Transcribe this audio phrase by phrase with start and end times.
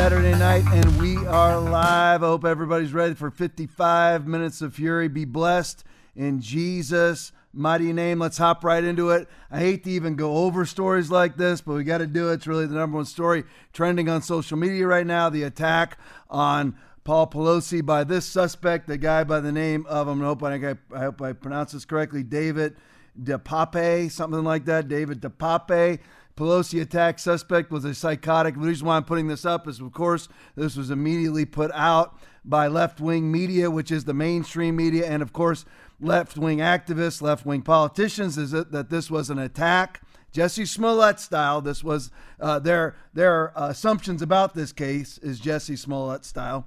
[0.00, 2.22] Saturday night, and we are live.
[2.22, 5.08] I hope everybody's ready for 55 minutes of fury.
[5.08, 5.84] Be blessed
[6.16, 8.18] in Jesus' mighty name.
[8.18, 9.28] Let's hop right into it.
[9.50, 12.36] I hate to even go over stories like this, but we got to do it.
[12.36, 15.98] It's really the number one story trending on social media right now the attack
[16.30, 20.76] on Paul Pelosi by this suspect, the guy by the name of, I'm hoping I,
[20.94, 22.74] I hope I pronounce this correctly, David
[23.22, 24.88] DePape, something like that.
[24.88, 25.98] David DePape.
[26.36, 28.54] Pelosi attack suspect was a psychotic.
[28.54, 32.18] The reason why I'm putting this up is, of course, this was immediately put out
[32.44, 35.64] by left wing media, which is the mainstream media, and of course,
[36.00, 40.00] left wing activists, left wing politicians, is it, that this was an attack.
[40.32, 41.60] Jussie Smollett style.
[41.60, 46.66] This was uh, their their uh, assumptions about this case is Jussie Smollett style.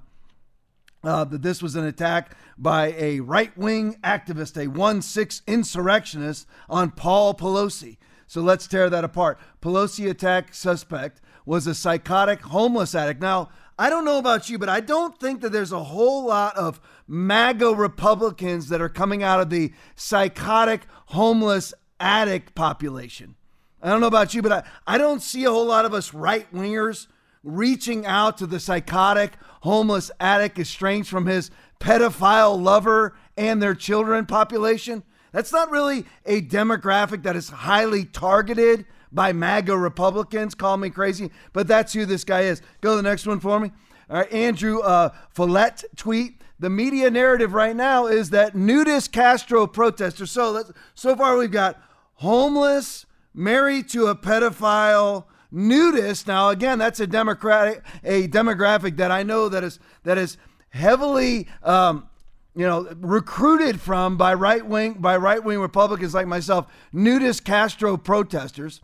[1.02, 6.46] Uh, that this was an attack by a right wing activist, a 1 6 insurrectionist
[6.68, 7.98] on Paul Pelosi.
[8.34, 9.38] So let's tear that apart.
[9.62, 13.22] Pelosi attack suspect was a psychotic homeless addict.
[13.22, 16.56] Now, I don't know about you, but I don't think that there's a whole lot
[16.56, 23.36] of MAGA Republicans that are coming out of the psychotic homeless addict population.
[23.80, 26.12] I don't know about you, but I, I don't see a whole lot of us
[26.12, 27.06] right wingers
[27.44, 34.26] reaching out to the psychotic homeless addict estranged from his pedophile lover and their children
[34.26, 35.04] population.
[35.34, 40.54] That's not really a demographic that is highly targeted by MAGA Republicans.
[40.54, 42.62] Call me crazy, but that's who this guy is.
[42.80, 43.72] Go to the next one for me.
[44.08, 46.40] All right, Andrew uh, Follett tweet.
[46.60, 50.30] The media narrative right now is that nudist Castro protesters.
[50.30, 51.82] So let's, so far we've got
[52.14, 53.04] homeless,
[53.34, 56.28] married to a pedophile, nudist.
[56.28, 60.36] Now again, that's a democratic a demographic that I know that is that is
[60.70, 62.08] heavily um,
[62.54, 67.96] you know, recruited from by right wing by right wing Republicans like myself, nudist Castro
[67.96, 68.80] protesters.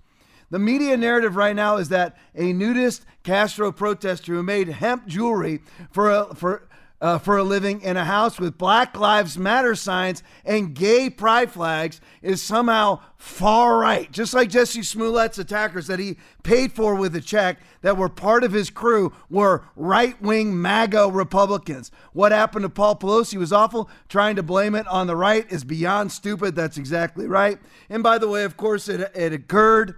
[0.50, 5.60] The media narrative right now is that a nudist Castro protester who made hemp jewelry
[5.92, 6.68] for a, for
[7.00, 11.50] uh, for a living in a house with Black Lives Matter signs and gay pride
[11.50, 17.16] flags is somehow far right, just like Jussie Smollett's attackers that he paid for with
[17.16, 21.90] a check that were part of his crew were right wing MAGA Republicans.
[22.12, 23.88] What happened to Paul Pelosi was awful.
[24.08, 26.54] Trying to blame it on the right is beyond stupid.
[26.54, 27.58] That's exactly right.
[27.88, 29.94] And by the way, of course, it, it occurred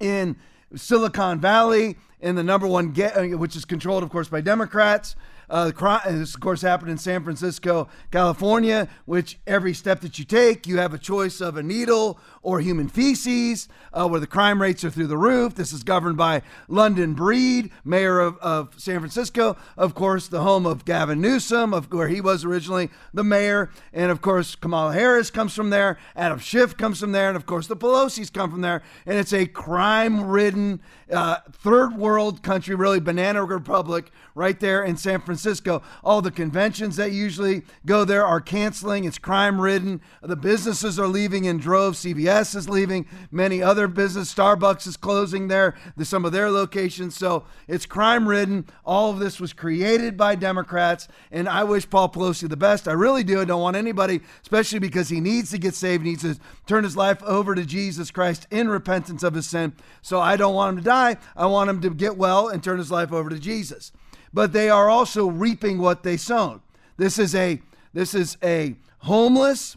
[0.00, 0.36] in
[0.74, 5.14] Silicon Valley in the number one, get, uh, which is controlled, of course, by Democrats.
[5.54, 5.70] Uh,
[6.06, 10.78] this, of course, happened in San Francisco, California, which every step that you take, you
[10.78, 14.90] have a choice of a needle or human feces, uh, where the crime rates are
[14.90, 15.54] through the roof.
[15.54, 20.66] This is governed by London Breed, mayor of, of San Francisco, of course, the home
[20.66, 23.70] of Gavin Newsom, of where he was originally the mayor.
[23.92, 27.46] And of course, Kamala Harris comes from there, Adam Schiff comes from there, and of
[27.46, 28.82] course, the Pelosi's come from there.
[29.06, 34.98] And it's a crime ridden, uh, third world country, really banana republic right there in
[34.98, 35.82] San Francisco.
[36.02, 39.04] All the conventions that usually go there are canceling.
[39.04, 40.02] It's crime ridden.
[40.20, 42.04] The businesses are leaving in droves.
[42.04, 43.06] CVS is leaving.
[43.30, 47.16] Many other business, Starbucks is closing there, some of their locations.
[47.16, 48.66] So it's crime ridden.
[48.84, 51.08] All of this was created by Democrats.
[51.30, 52.88] And I wish Paul Pelosi the best.
[52.88, 53.40] I really do.
[53.40, 56.84] I don't want anybody, especially because he needs to get saved, He needs to turn
[56.84, 59.72] his life over to Jesus Christ in repentance of his sin.
[60.02, 61.16] So I don't want him to die.
[61.36, 63.92] I want him to get well and turn his life over to Jesus
[64.34, 66.60] but they are also reaping what they sown.
[66.96, 67.62] This is a
[67.94, 69.76] this is a homeless,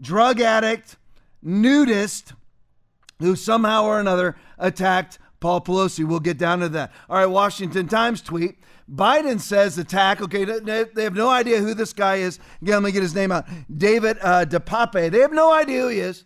[0.00, 0.96] drug addict,
[1.44, 2.32] nudist
[3.20, 6.04] who somehow or another attacked Paul Pelosi.
[6.04, 6.92] We'll get down to that.
[7.08, 8.56] All right, Washington Times tweet.
[8.90, 10.20] Biden says attack.
[10.20, 12.38] Okay, they have no idea who this guy is.
[12.60, 13.46] Again, let me get his name out.
[13.74, 15.10] David uh, DePape.
[15.10, 16.24] They have no idea who he is.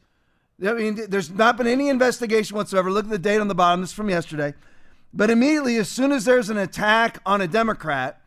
[0.66, 2.90] I mean, there's not been any investigation whatsoever.
[2.90, 3.80] Look at the date on the bottom.
[3.80, 4.54] This is from yesterday.
[5.14, 8.20] But immediately, as soon as there's an attack on a Democrat,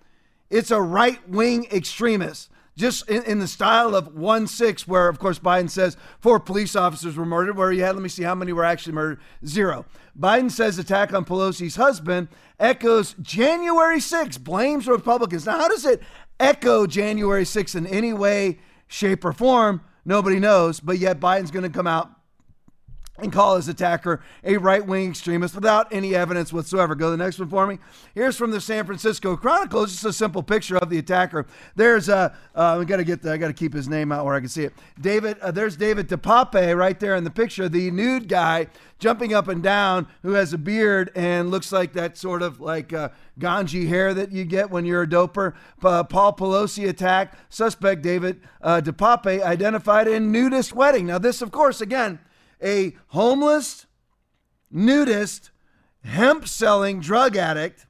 [0.49, 2.49] it's a right wing extremist.
[2.77, 6.75] Just in, in, the style of 1 6, where, of course, Biden says four police
[6.75, 9.85] officers were murdered, where you had, let me see how many were actually murdered, zero.
[10.17, 12.29] Biden says attack on Pelosi's husband
[12.59, 15.45] echoes January 6, blames Republicans.
[15.45, 16.01] Now, how does it
[16.39, 19.81] echo January 6 in any way, shape, or form?
[20.05, 22.09] Nobody knows, but yet Biden's going to come out
[23.21, 26.95] and call his attacker a right wing extremist without any evidence whatsoever.
[26.95, 27.79] Go to the next one for me.
[28.15, 29.83] Here's from the San Francisco Chronicle.
[29.83, 31.45] It's Just a simple picture of the attacker.
[31.75, 34.25] There's a, uh, we got to get, the, I got to keep his name out
[34.25, 34.73] where I can see it.
[34.99, 38.67] David, uh, there's David DePape right there in the picture, the nude guy
[39.01, 42.93] jumping up and down who has a beard and looks like that sort of like
[42.93, 43.09] uh,
[43.39, 45.55] ganji hair that you get when you're a doper.
[45.83, 47.33] Uh, Paul Pelosi attack.
[47.49, 51.07] Suspect David uh, DePape identified in nudist wedding.
[51.07, 52.19] Now, this, of course, again,
[52.63, 53.85] a homeless,
[54.69, 55.51] nudist,
[56.03, 57.85] hemp selling drug addict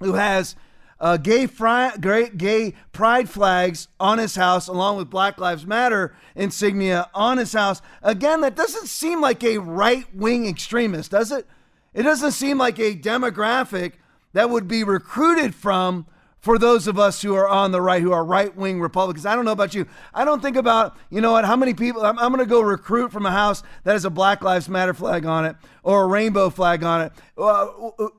[0.00, 0.56] who has
[1.00, 1.90] uh, gay, fri-
[2.36, 7.82] gay pride flags on his house, along with Black Lives Matter insignia on his house.
[8.02, 11.46] Again, that doesn't seem like a right wing extremist, does it?
[11.92, 13.94] It doesn't seem like a demographic
[14.32, 16.06] that would be recruited from
[16.42, 19.24] for those of us who are on the right, who are right wing Republicans.
[19.24, 19.86] I don't know about you.
[20.12, 22.60] I don't think about, you know what, how many people, I'm, I'm going to go
[22.60, 25.54] recruit from a house that has a Black Lives Matter flag on it
[25.84, 27.66] or a rainbow flag on it, uh,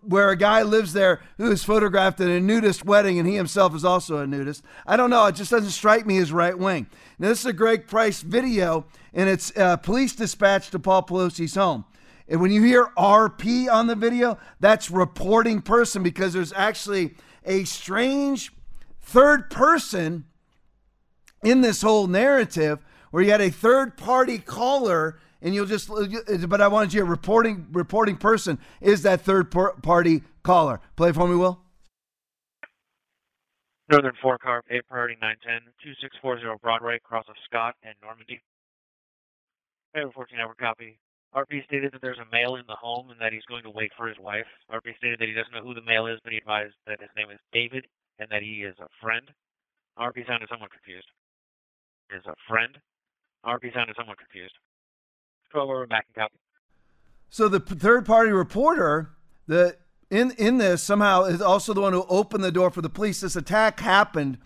[0.01, 3.75] where a guy lives there who is photographed at a nudist wedding and he himself
[3.75, 4.63] is also a nudist.
[4.87, 5.25] I don't know.
[5.25, 6.87] It just doesn't strike me as right wing.
[7.19, 11.55] Now, this is a Greg Price video, and it's uh, police dispatch to Paul Pelosi's
[11.55, 11.83] home.
[12.29, 17.15] And when you hear RP on the video, that's reporting person because there's actually
[17.45, 18.51] a strange
[19.01, 20.25] third person
[21.44, 22.80] in this whole narrative
[23.12, 25.90] where you had a third party caller and you'll just
[26.48, 30.80] but I wanted you a reporting reporting person is that third party caller.
[30.95, 31.60] Play for me, Will.
[33.92, 38.42] Northern Four Car, 8 Priority 910, 2640 Broadway, cross of Scott and Normandy.
[39.94, 40.98] A 14 hour copy.
[41.35, 43.91] RP stated that there's a male in the home and that he's going to wait
[43.97, 44.45] for his wife.
[44.71, 47.09] RP stated that he doesn't know who the male is, but he advised that his
[47.18, 47.85] name is David
[48.19, 49.25] and that he is a friend.
[49.97, 51.07] RP sounded somewhat confused.
[52.13, 52.77] Is a friend.
[53.45, 54.53] RP sounded somewhat confused.
[55.51, 56.35] 12 over back and copy.
[57.30, 59.12] So the third party reporter,
[59.47, 59.77] the
[60.12, 63.21] in in this somehow is also the one who opened the door for the police.
[63.21, 64.38] This attack happened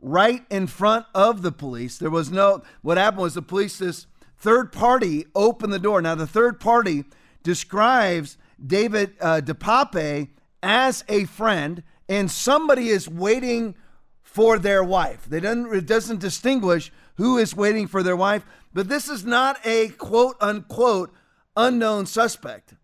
[0.00, 1.96] right in front of the police.
[1.96, 4.06] There was no what happened was the police this
[4.44, 6.02] third party opened the door.
[6.02, 7.04] Now, the third party
[7.42, 10.28] describes David uh, DePape
[10.62, 13.74] as a friend, and somebody is waiting
[14.22, 15.24] for their wife.
[15.24, 18.44] They doesn't, it doesn't distinguish who is waiting for their wife,
[18.74, 21.14] but this is not a quote unquote
[21.56, 22.74] unknown suspect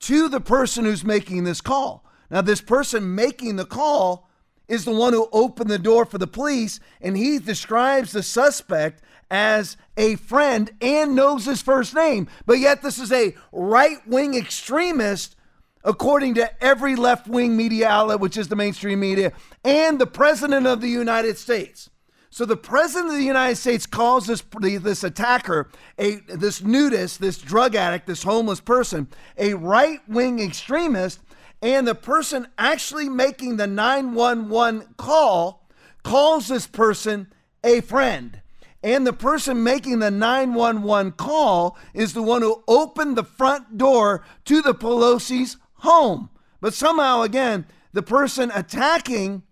[0.00, 2.04] to the person who's making this call.
[2.30, 4.25] Now, this person making the call
[4.68, 9.02] is the one who opened the door for the police, and he describes the suspect
[9.30, 12.28] as a friend and knows his first name.
[12.44, 15.36] But yet, this is a right wing extremist,
[15.84, 19.32] according to every left wing media outlet, which is the mainstream media,
[19.64, 21.90] and the President of the United States.
[22.36, 27.38] So the president of the United States calls this this attacker a this nudist, this
[27.38, 29.08] drug addict, this homeless person,
[29.38, 31.20] a right-wing extremist,
[31.62, 35.68] and the person actually making the 911 call
[36.02, 37.32] calls this person
[37.64, 38.40] a friend
[38.86, 44.24] and the person making the 911 call is the one who opened the front door
[44.44, 46.30] to the Pelosi's home.
[46.60, 49.42] But somehow, again, the person attacking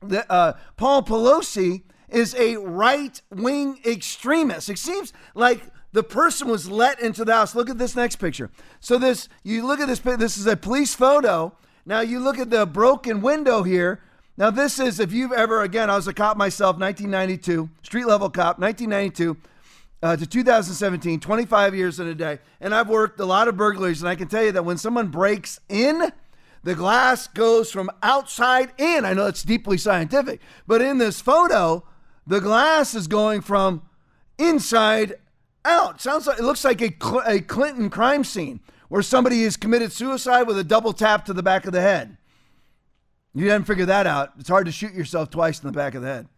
[0.00, 4.70] the, uh, Paul Pelosi is a right wing extremist.
[4.70, 5.62] It seems like
[5.96, 7.54] the person was let into the house.
[7.54, 8.50] Look at this next picture.
[8.80, 10.00] So this, you look at this.
[10.00, 11.54] This is a police photo.
[11.86, 14.02] Now you look at the broken window here.
[14.36, 18.28] Now, this is, if you've ever, again, I was a cop myself, 1992, street level
[18.28, 19.38] cop, 1992
[20.02, 22.40] uh, to 2017, 25 years in a day.
[22.60, 25.08] And I've worked a lot of burglaries, and I can tell you that when someone
[25.08, 26.12] breaks in,
[26.62, 29.06] the glass goes from outside in.
[29.06, 31.84] I know it's deeply scientific, but in this photo,
[32.26, 33.80] the glass is going from
[34.36, 35.14] inside
[35.66, 36.00] out.
[36.00, 36.94] Sounds like it looks like a,
[37.26, 41.42] a Clinton crime scene where somebody has committed suicide with a double tap to the
[41.42, 42.16] back of the head.
[43.34, 44.32] You haven't figured that out.
[44.38, 46.28] It's hard to shoot yourself twice in the back of the head.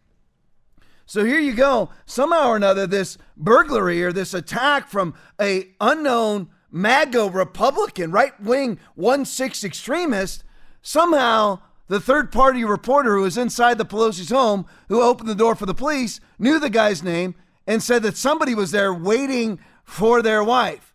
[1.06, 1.90] So here you go.
[2.06, 8.78] Somehow or another, this burglary or this attack from a unknown MAGA Republican, right wing
[8.94, 10.44] one six extremist,
[10.82, 15.54] somehow the third party reporter who was inside the Pelosi's home, who opened the door
[15.54, 17.35] for the police, knew the guy's name
[17.68, 20.94] and said that somebody was there waiting for their wife.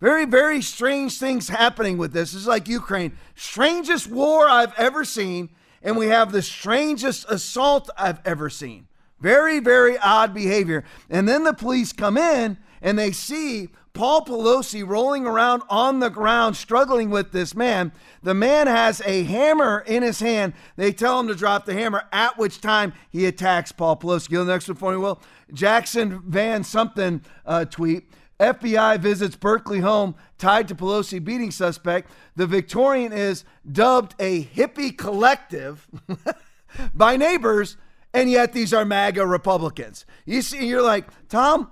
[0.00, 2.34] Very, very strange things happening with this.
[2.34, 3.16] It's like Ukraine.
[3.36, 5.50] Strangest war I've ever seen.
[5.82, 8.88] And we have the strangest assault I've ever seen.
[9.20, 10.84] Very, very odd behavior.
[11.08, 16.10] And then the police come in and they see Paul Pelosi rolling around on the
[16.10, 17.92] ground, struggling with this man.
[18.22, 20.54] The man has a hammer in his hand.
[20.76, 24.30] They tell him to drop the hammer, at which time he attacks Paul Pelosi.
[24.30, 25.20] Go the next one for me, Will.
[25.52, 28.04] Jackson Van something uh, tweet.
[28.38, 32.10] FBI visits Berkeley home tied to Pelosi beating suspect.
[32.36, 35.86] The Victorian is dubbed a hippie collective
[36.94, 37.76] by neighbors,
[38.14, 40.06] and yet these are MAGA Republicans.
[40.24, 41.70] You see, you're like, Tom,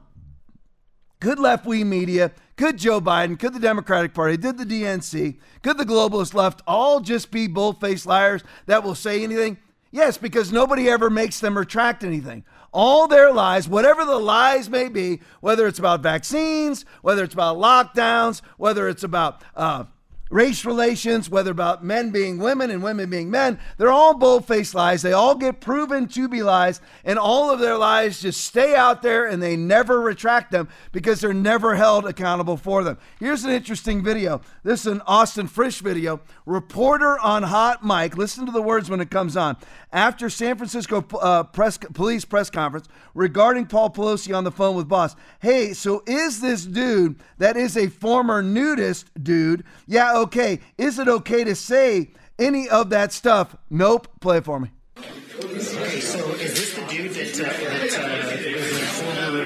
[1.20, 5.78] could left wing media, could Joe Biden, could the Democratic Party, did the DNC, could
[5.78, 9.58] the globalist left all just be bull faced liars that will say anything?
[9.90, 14.88] Yes, because nobody ever makes them retract anything all their lies, whatever the lies may
[14.88, 19.84] be, whether it's about vaccines, whether it's about lockdowns, whether it's about uh,
[20.30, 24.74] race relations, whether about men being women and women being men, they're all bold faced
[24.74, 25.02] lies.
[25.02, 29.02] They all get proven to be lies, and all of their lies just stay out
[29.02, 32.98] there and they never retract them because they're never held accountable for them.
[33.18, 34.40] Here's an interesting video.
[34.62, 36.20] This is an Austin Frisch video.
[36.46, 39.56] Reporter on Hot Mic, listen to the words when it comes on.
[39.92, 44.88] After San Francisco uh, press, police press conference regarding Paul Pelosi on the phone with
[44.88, 45.16] boss.
[45.40, 49.64] Hey, so is this dude that is a former nudist dude?
[49.86, 50.60] Yeah, okay.
[50.76, 53.56] Is it okay to say any of that stuff?
[53.70, 54.08] Nope.
[54.20, 54.70] Play it for me.
[54.98, 59.44] Okay, so is this the dude that, uh, that uh, was a former,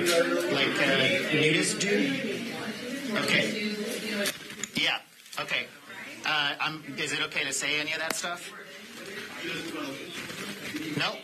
[0.54, 2.54] like, uh, nudist dude?
[3.24, 3.74] Okay.
[4.74, 4.98] Yeah,
[5.40, 5.66] okay.
[6.24, 8.50] Uh, I'm, is it okay to say any of that stuff?
[10.96, 11.14] No?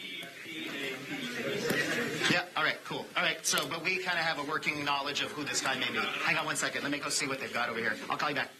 [2.30, 3.06] Yeah, all right, cool.
[3.16, 5.78] All right, so, but we kind of have a working knowledge of who this guy
[5.78, 5.98] may be.
[6.24, 6.82] Hang on one second.
[6.82, 7.96] Let me go see what they've got over here.
[8.10, 8.50] I'll call you back.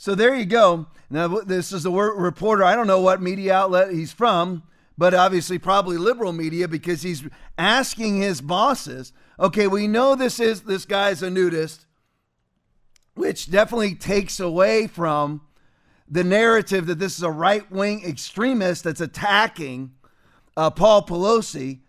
[0.00, 0.86] So there you go.
[1.10, 2.62] Now, this is a reporter.
[2.62, 4.62] I don't know what media outlet he's from,
[4.96, 7.24] but obviously probably liberal media because he's
[7.58, 11.86] asking his bosses, okay, we know this is this guy's a nudist,
[13.14, 15.40] which definitely takes away from
[16.08, 19.90] the narrative that this is a right wing extremist that's attacking
[20.56, 21.80] uh, Paul Pelosi.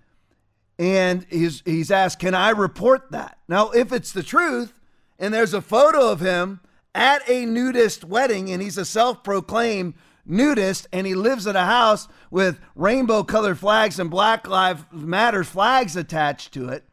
[0.80, 3.38] And he's, he's asked, Can I report that?
[3.48, 4.80] Now, if it's the truth
[5.20, 6.62] and there's a photo of him
[6.96, 9.94] at a nudist wedding and he's a self proclaimed
[10.26, 15.44] nudist and he lives in a house with rainbow colored flags and Black Lives Matter
[15.44, 16.84] flags attached to it,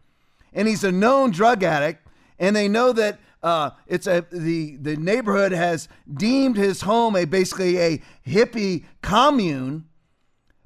[0.52, 2.06] and he's a known drug addict,
[2.38, 7.24] and they know that uh, it's a the the neighborhood has deemed his home a
[7.24, 9.84] basically a hippie commune,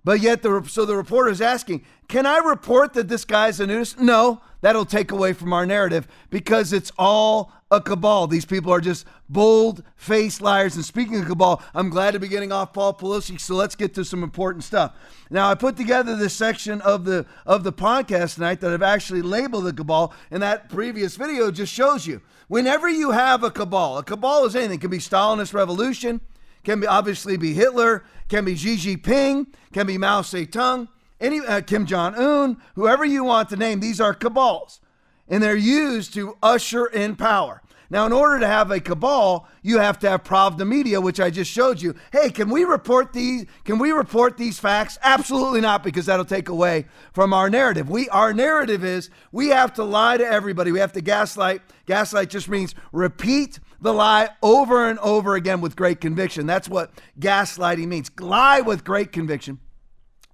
[0.04, 3.66] but yet the so the reporter is asking, can I report that this guy's a
[3.66, 3.98] nudist?
[3.98, 8.26] No, that'll take away from our narrative because it's all a cabal.
[8.26, 10.76] These people are just bold faced liars.
[10.76, 13.40] And speaking of cabal, I'm glad to be getting off Paul Pelosi.
[13.40, 14.94] So let's get to some important stuff.
[15.30, 19.22] Now, I put together this section of the of the podcast tonight that I've actually
[19.22, 22.20] labeled the cabal, and that previous video just shows you.
[22.48, 24.78] Whenever you have a cabal, a cabal is anything.
[24.78, 26.20] It can be Stalinist revolution,
[26.64, 30.88] can be obviously be Hitler, can be Xi Jinping, can be Mao Zedong
[31.20, 34.80] any uh, Kim Jong Un, whoever you want to name, these are cabals,
[35.30, 37.62] and they're used to usher in power.
[37.92, 41.28] Now, in order to have a cabal, you have to have Pravda Media, which I
[41.28, 41.96] just showed you.
[42.12, 43.46] Hey, can we report these?
[43.64, 44.96] Can we report these facts?
[45.02, 47.90] Absolutely not, because that'll take away from our narrative.
[47.90, 50.70] We our narrative is we have to lie to everybody.
[50.70, 51.62] We have to gaslight.
[51.86, 56.46] Gaslight just means repeat the lie over and over again with great conviction.
[56.46, 58.08] That's what gaslighting means.
[58.20, 59.58] Lie with great conviction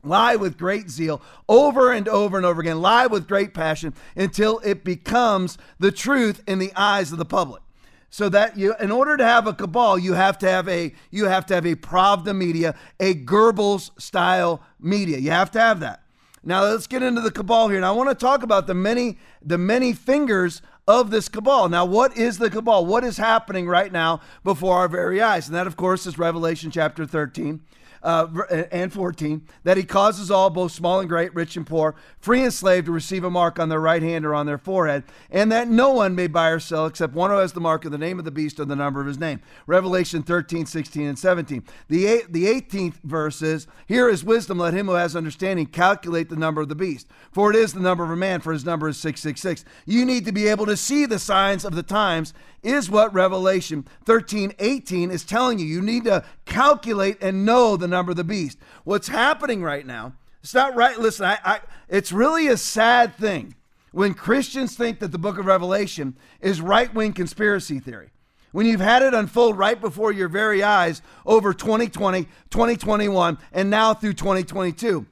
[0.07, 2.81] Lie with great zeal over and over and over again.
[2.81, 7.63] Lie with great passion until it becomes the truth in the eyes of the public.
[8.11, 11.27] So that you, in order to have a cabal, you have to have a you
[11.27, 15.19] have to have a Pravda media, a Goebbels style media.
[15.19, 16.03] You have to have that.
[16.43, 17.77] Now let's get into the cabal here.
[17.77, 21.69] And I want to talk about the many the many fingers of this cabal.
[21.69, 22.87] Now, what is the cabal?
[22.87, 25.49] What is happening right now before our very eyes?
[25.49, 27.61] And that, of course, is Revelation chapter 13
[28.07, 28.29] uh,
[28.71, 32.55] and 14, that he causes all, both small and great, rich and poor, free and
[32.55, 35.67] slave, to receive a mark on their right hand or on their forehead, and that
[35.67, 38.21] no one may buy or sell except one who has the mark of the name
[38.21, 39.41] of the beast or the number of his name.
[39.67, 41.65] Revelation 13, 16, and 17.
[41.89, 46.29] The, eight, the 18th verse is, Here is wisdom, let him who has understanding calculate
[46.29, 48.65] the number of the beast, for it is the number of a man, for his
[48.65, 49.65] number is 666.
[49.85, 52.33] You need to be able to see the signs of the times
[52.63, 55.67] is what Revelation 13, 18 is telling you.
[55.67, 58.59] You need to calculate and know the number of the beast.
[58.85, 60.99] What's happening right now, it's not right.
[60.99, 63.55] Listen, I, I, it's really a sad thing
[63.93, 68.11] when Christians think that the book of Revelation is right wing conspiracy theory.
[68.53, 73.93] When you've had it unfold right before your very eyes over 2020, 2021, and now
[73.93, 75.05] through 2022,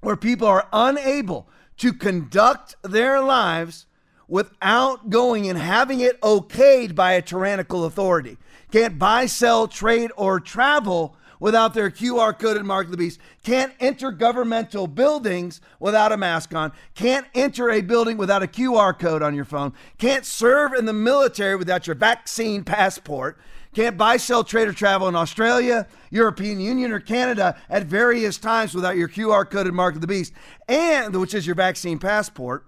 [0.00, 1.48] where people are unable
[1.78, 3.86] to conduct their lives
[4.28, 8.36] without going and having it okayed by a tyrannical authority.
[8.70, 13.18] Can't buy, sell, trade, or travel without their QR coded mark of the beast.
[13.42, 16.72] Can't enter governmental buildings without a mask on.
[16.94, 19.72] Can't enter a building without a QR code on your phone.
[19.96, 23.38] Can't serve in the military without your vaccine passport.
[23.74, 28.74] Can't buy, sell, trade, or travel in Australia, European Union, or Canada at various times
[28.74, 30.32] without your QR coded mark of the beast,
[30.66, 32.67] and which is your vaccine passport.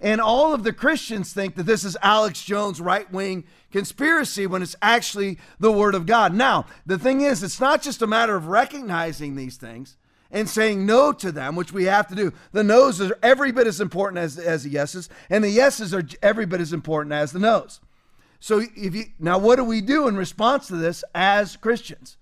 [0.00, 4.62] And all of the Christians think that this is Alex Jones' right wing conspiracy when
[4.62, 6.34] it's actually the Word of God.
[6.34, 9.96] Now, the thing is, it's not just a matter of recognizing these things
[10.30, 12.32] and saying no to them, which we have to do.
[12.52, 16.02] The no's are every bit as important as, as the yeses, and the yeses are
[16.22, 17.80] every bit as important as the no's.
[18.38, 22.16] So if you now what do we do in response to this as Christians?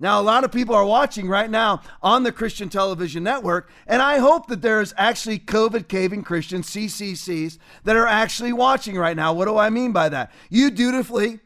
[0.00, 4.02] Now, a lot of people are watching right now on the Christian television network, and
[4.02, 9.32] I hope that there's actually COVID caving Christians, CCCs, that are actually watching right now.
[9.32, 10.32] What do I mean by that?
[10.50, 11.40] You dutifully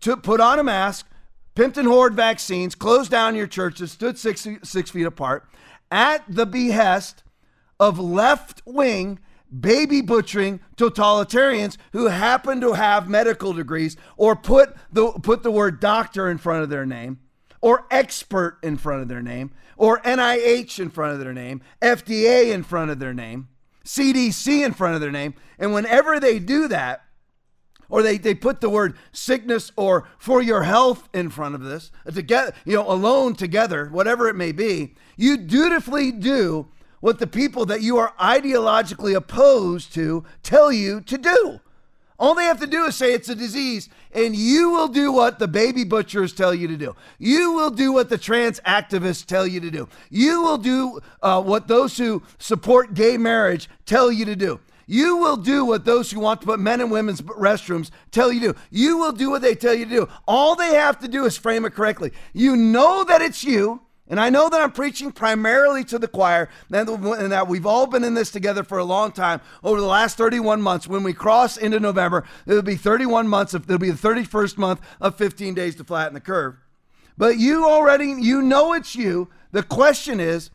[0.00, 1.08] to put on a mask,
[1.54, 5.48] pimped and hoard vaccines, closed down your churches, stood six, six feet apart
[5.92, 7.22] at the behest
[7.78, 9.20] of left wing
[9.60, 15.78] baby butchering totalitarians who happen to have medical degrees or put the put the word
[15.78, 17.20] doctor in front of their name
[17.62, 22.52] or expert in front of their name or NIH in front of their name, FDA
[22.52, 23.48] in front of their name,
[23.84, 25.34] CDC in front of their name.
[25.58, 27.02] And whenever they do that,
[27.88, 31.90] or they, they put the word sickness or for your health in front of this,
[32.06, 36.68] uh, together, you know, alone together, whatever it may be, you dutifully do
[37.00, 41.60] what the people that you are ideologically opposed to tell you to do.
[42.22, 45.40] All they have to do is say it's a disease, and you will do what
[45.40, 46.94] the baby butchers tell you to do.
[47.18, 49.88] You will do what the trans activists tell you to do.
[50.08, 54.60] You will do uh, what those who support gay marriage tell you to do.
[54.86, 58.38] You will do what those who want to put men in women's restrooms tell you
[58.38, 58.58] to do.
[58.70, 60.08] You will do what they tell you to do.
[60.28, 62.12] All they have to do is frame it correctly.
[62.32, 63.80] You know that it's you.
[64.08, 68.04] And I know that I'm preaching primarily to the choir and that we've all been
[68.04, 70.88] in this together for a long time over the last 31 months.
[70.88, 75.16] When we cross into November, it'll be 31 months, it'll be the 31st month of
[75.16, 76.56] 15 days to flatten the curve.
[77.16, 79.28] But you already, you know it's you.
[79.52, 80.50] The question is,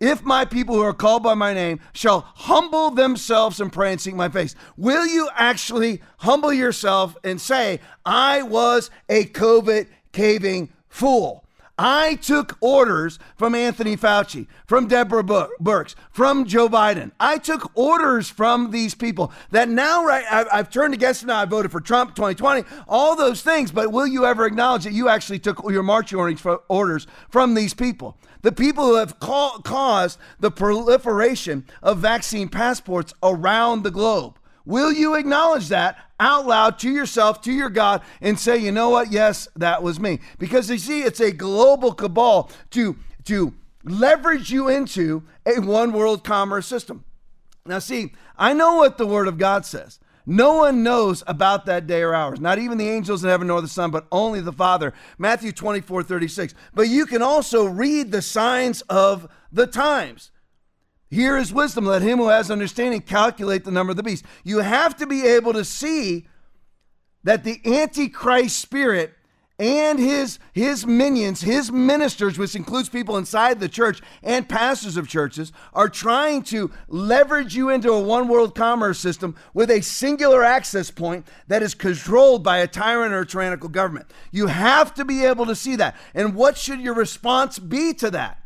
[0.00, 4.00] if my people who are called by my name shall humble themselves and pray and
[4.00, 10.72] seek my face, will you actually humble yourself and say, I was a COVID caving
[10.88, 11.44] fool?
[11.78, 17.12] I took orders from Anthony Fauci, from Deborah Birx, from Joe Biden.
[17.20, 21.28] I took orders from these people that now, right, I've turned against them.
[21.28, 23.70] Now I voted for Trump 2020, all those things.
[23.70, 26.18] But will you ever acknowledge that you actually took your marching
[26.68, 28.16] orders from these people?
[28.42, 34.36] The people who have caused the proliferation of vaccine passports around the globe.
[34.68, 38.90] Will you acknowledge that out loud to yourself, to your God, and say, you know
[38.90, 39.10] what?
[39.10, 40.20] Yes, that was me.
[40.38, 46.22] Because you see, it's a global cabal to, to leverage you into a one world
[46.22, 47.06] commerce system.
[47.64, 50.00] Now, see, I know what the Word of God says.
[50.26, 53.62] No one knows about that day or hours, not even the angels in heaven nor
[53.62, 54.92] the Son, but only the Father.
[55.16, 56.52] Matthew 24, 36.
[56.74, 60.30] But you can also read the signs of the times.
[61.10, 61.86] Here is wisdom.
[61.86, 64.24] Let him who has understanding calculate the number of the beast.
[64.44, 66.28] You have to be able to see
[67.24, 69.14] that the Antichrist spirit
[69.60, 75.08] and his his minions, his ministers, which includes people inside the church and pastors of
[75.08, 80.44] churches, are trying to leverage you into a one world commerce system with a singular
[80.44, 84.06] access point that is controlled by a tyrant or a tyrannical government.
[84.30, 85.96] You have to be able to see that.
[86.14, 88.40] And what should your response be to that?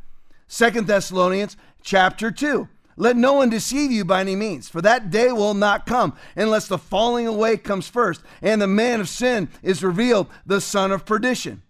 [0.49, 2.69] Second Thessalonians chapter 2.
[2.97, 6.69] Let no one deceive you by any means, for that day will not come unless
[6.69, 11.07] the falling away comes first, and the man of sin is revealed, the son of
[11.07, 11.63] perdition.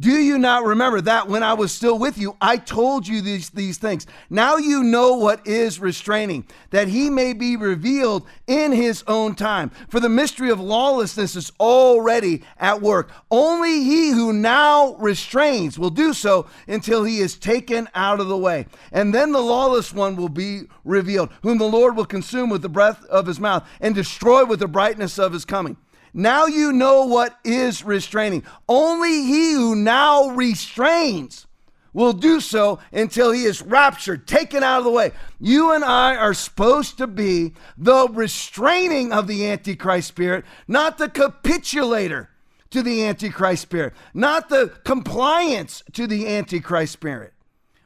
[0.00, 3.50] Do you not remember that when I was still with you, I told you these,
[3.50, 4.06] these things?
[4.30, 9.70] Now you know what is restraining, that he may be revealed in his own time.
[9.88, 13.10] For the mystery of lawlessness is already at work.
[13.28, 18.38] Only he who now restrains will do so until he is taken out of the
[18.38, 18.66] way.
[18.92, 22.68] And then the lawless one will be revealed, whom the Lord will consume with the
[22.68, 25.76] breath of his mouth and destroy with the brightness of his coming.
[26.12, 28.44] Now you know what is restraining.
[28.68, 31.46] Only he who now restrains
[31.92, 35.12] will do so until he is raptured, taken out of the way.
[35.40, 41.08] You and I are supposed to be the restraining of the Antichrist spirit, not the
[41.08, 42.30] capitulator
[42.70, 47.32] to the Antichrist spirit, not the compliance to the Antichrist spirit.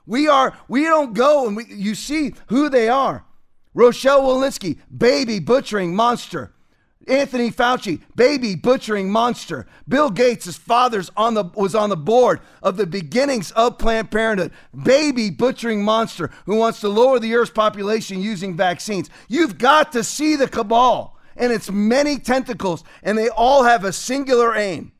[0.07, 3.25] We are, we don't go and we, you see who they are.
[3.75, 6.53] Rochelle Walensky, baby butchering monster.
[7.09, 9.67] Anthony Fauci, baby butchering monster.
[9.89, 14.11] Bill Gates, his father's on the was on the board of the beginnings of Planned
[14.11, 14.53] Parenthood.
[14.83, 19.11] Baby butchering monster who wants to lower the Earth's population using vaccines.
[19.29, 23.93] You've got to see the cabal and its many tentacles, and they all have a
[23.93, 24.93] singular aim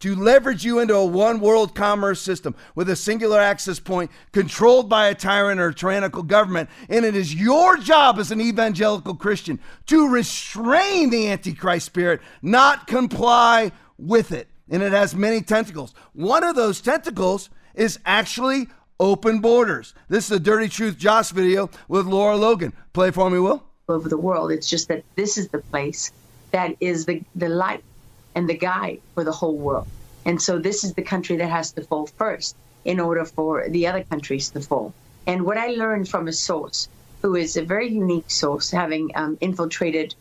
[0.00, 4.88] to leverage you into a one world commerce system with a singular access point controlled
[4.88, 6.68] by a tyrant or a tyrannical government.
[6.88, 12.86] And it is your job as an evangelical Christian to restrain the Antichrist spirit, not
[12.86, 14.48] comply with it.
[14.68, 15.94] And it has many tentacles.
[16.12, 19.94] One of those tentacles is actually open borders.
[20.08, 22.72] This is a Dirty Truth Josh video with Lara Logan.
[22.92, 23.62] Play for me, Will.
[23.88, 24.50] Over the world.
[24.50, 26.10] It's just that this is the place
[26.50, 27.84] that is the, the light
[28.36, 29.88] and the guide for the whole world.
[30.24, 33.88] And so this is the country that has to fall first in order for the
[33.88, 34.94] other countries to fall.
[35.26, 36.88] And what I learned from a source
[37.22, 40.14] who is a very unique source, having um, infiltrated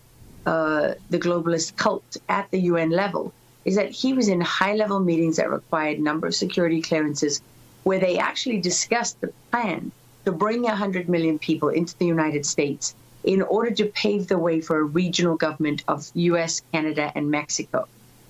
[0.45, 3.33] uh, the globalist cult at the UN level,
[3.65, 7.41] is that he was in high level meetings that required a number of security clearances
[7.83, 9.91] where they actually discussed the plan
[10.25, 14.61] to bring 100 million people into the United States in order to pave the way
[14.61, 17.87] for a regional government of US, Canada, and Mexico.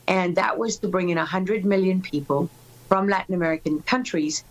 [0.08, 2.50] And that was to bring in 100 million people
[2.88, 4.44] from Latin American countries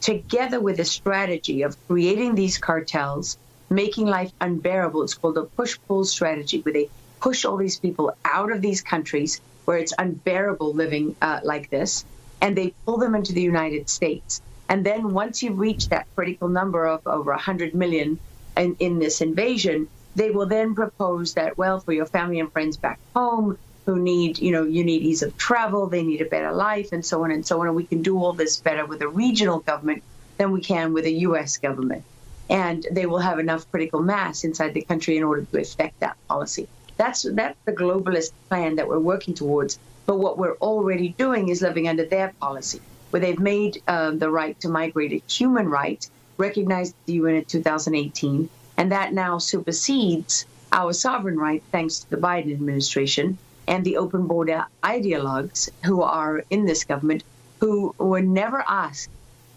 [0.00, 3.36] together with a strategy of creating these cartels,
[3.70, 5.02] making life unbearable.
[5.02, 6.90] It's called a push pull strategy, where they
[7.20, 12.04] push all these people out of these countries where it's unbearable living uh, like this,
[12.40, 14.40] and they pull them into the United States.
[14.68, 18.18] And then once you reach that critical number of over 100 million
[18.56, 22.76] in, in this invasion, they will then propose that, well, for your family and friends
[22.76, 26.52] back home who need, you know, you need ease of travel, they need a better
[26.52, 27.68] life, and so on and so on.
[27.68, 30.02] And we can do all this better with a regional government
[30.36, 31.56] than we can with a U.S.
[31.56, 32.04] government.
[32.50, 36.18] And they will have enough critical mass inside the country in order to affect that
[36.28, 36.68] policy.
[36.98, 39.78] That's that's the globalist plan that we're working towards.
[40.04, 44.28] But what we're already doing is living under their policy, where they've made um, the
[44.28, 50.44] right to migrate a human right, recognized the UN in 2018, and that now supersedes
[50.72, 56.42] our sovereign right, thanks to the Biden administration and the open border ideologues who are
[56.50, 57.22] in this government,
[57.60, 59.10] who were never asked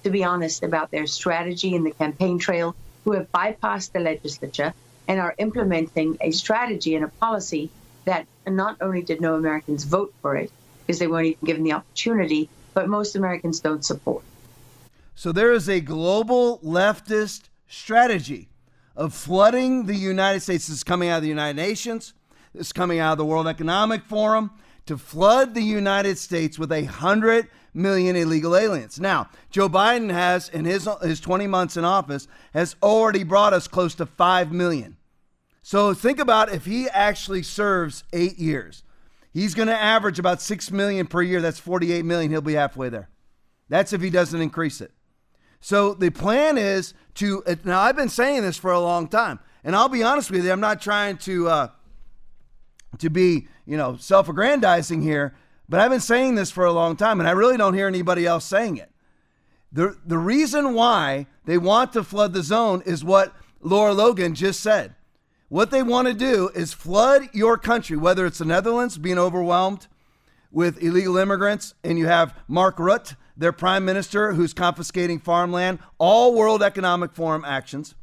[0.04, 4.74] to be honest about their strategy in the campaign trail, who have bypassed the legislature
[5.08, 7.70] and are implementing a strategy and a policy
[8.06, 11.74] that not only did no Americans vote for it, because they weren't even given the
[11.74, 14.24] opportunity, but most Americans don't support.
[15.16, 18.50] So there is a global leftist strategy
[18.96, 20.68] of flooding the United States.
[20.68, 22.14] This is coming out of the United Nations.
[22.54, 24.52] Is coming out of the World Economic Forum
[24.86, 29.00] to flood the United States with a hundred million illegal aliens.
[29.00, 33.68] Now, Joe Biden has, in his his 20 months in office, has already brought us
[33.68, 34.98] close to five million.
[35.64, 38.84] So think about if he actually serves eight years,
[39.32, 41.42] he's going to average about six million per year.
[41.42, 42.32] That's 48 million.
[42.32, 43.10] He'll be halfway there.
[43.70, 44.92] That's if he doesn't increase it.
[45.62, 47.80] So the plan is to now.
[47.80, 50.52] I've been saying this for a long time, and I'll be honest with you.
[50.52, 51.68] I'm not trying to uh,
[53.00, 55.36] to be you know self-aggrandizing here,
[55.70, 58.26] but I've been saying this for a long time, and I really don't hear anybody
[58.26, 58.92] else saying it.
[59.72, 64.60] The the reason why they want to flood the zone is what Lara Logan just
[64.60, 64.96] said.
[65.50, 69.88] What they want to do is flood your country, whether it's the Netherlands being overwhelmed
[70.52, 76.36] with illegal immigrants, and you have Mark Rutte, their prime minister, who's confiscating farmland, all
[76.36, 77.96] World Economic Forum actions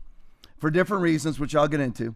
[0.58, 2.14] for different reasons, which I'll get into.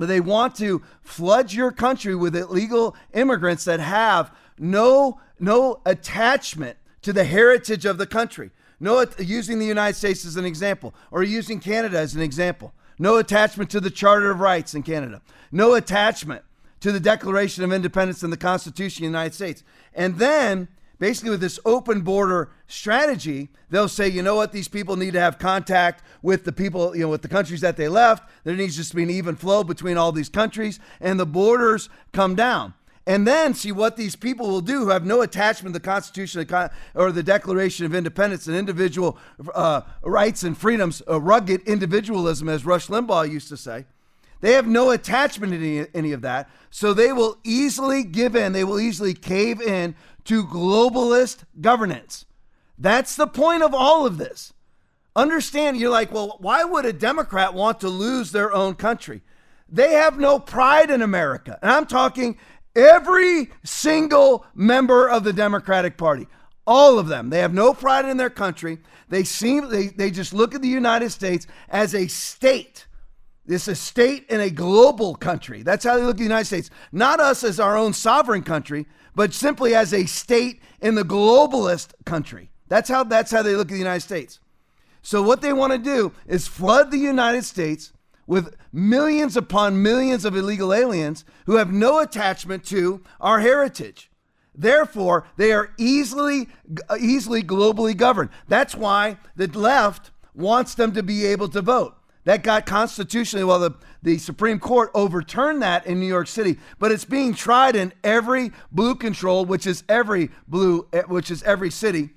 [0.00, 6.78] But they want to flood your country with illegal immigrants that have no, no attachment
[7.02, 8.50] to the heritage of the country.
[8.80, 12.72] No, using the United States as an example, or using Canada as an example.
[12.98, 15.20] No attachment to the Charter of Rights in Canada.
[15.52, 16.44] No attachment
[16.80, 19.62] to the Declaration of Independence and the Constitution of the United States.
[19.92, 20.68] And then
[21.00, 25.20] basically with this open border strategy, they'll say, you know what, these people need to
[25.20, 28.30] have contact with the people, you know, with the countries that they left.
[28.44, 31.88] There needs just to be an even flow between all these countries, and the borders
[32.12, 32.74] come down.
[33.06, 36.46] And then see what these people will do who have no attachment to the Constitution
[36.94, 39.18] or the Declaration of Independence and individual
[39.54, 43.86] uh, rights and freedoms, uh, rugged individualism, as Rush Limbaugh used to say.
[44.40, 46.48] They have no attachment to any, any of that.
[46.70, 52.26] So they will easily give in, they will easily cave in to globalist governance.
[52.78, 54.52] That's the point of all of this.
[55.16, 59.22] Understand, you're like, well, why would a Democrat want to lose their own country?
[59.68, 61.58] They have no pride in America.
[61.62, 62.38] And I'm talking
[62.74, 66.26] every single member of the Democratic Party.
[66.66, 67.30] All of them.
[67.30, 68.78] They have no pride in their country.
[69.08, 72.86] They seem they, they just look at the United States as a state.
[73.44, 75.62] This is a state in a global country.
[75.62, 76.70] That's how they look at the United States.
[76.92, 81.92] Not us as our own sovereign country, but simply as a state in the globalist
[82.04, 82.50] country.
[82.68, 84.40] That's how that's how they look at the United States.
[85.02, 87.92] So what they want to do is flood the United States
[88.26, 94.10] with millions upon millions of illegal aliens who have no attachment to our heritage.
[94.54, 96.48] Therefore, they are easily
[97.00, 98.30] easily globally governed.
[98.46, 101.96] That's why the left wants them to be able to vote.
[102.24, 106.92] That got constitutionally, well, the, the Supreme Court overturned that in New York City, but
[106.92, 111.70] it's being tried in every blue control, which is every blue, eh, which is every
[111.70, 112.10] city.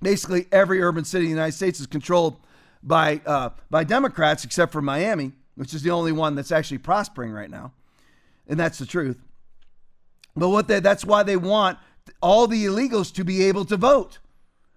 [0.00, 2.36] Basically, every urban city in the United States is controlled
[2.82, 7.32] by uh, by Democrats, except for Miami, which is the only one that's actually prospering
[7.32, 7.72] right now.
[8.48, 9.18] and that's the truth.
[10.36, 11.78] But what they, that's why they want
[12.20, 14.18] all the illegals to be able to vote.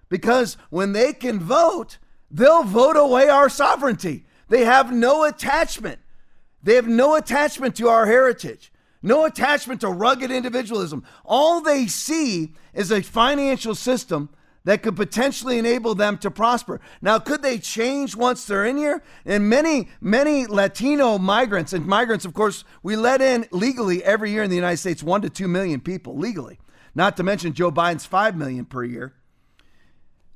[0.07, 1.97] Because when they can vote,
[2.31, 4.25] they'll vote away our sovereignty.
[4.49, 5.99] They have no attachment.
[6.61, 11.05] They have no attachment to our heritage, no attachment to rugged individualism.
[11.23, 14.29] All they see is a financial system
[14.65, 16.81] that could potentially enable them to prosper.
[17.01, 19.01] Now, could they change once they're in here?
[19.25, 24.43] And many, many Latino migrants, and migrants, of course, we let in legally every year
[24.43, 26.59] in the United States one to two million people legally,
[26.93, 29.13] not to mention Joe Biden's five million per year.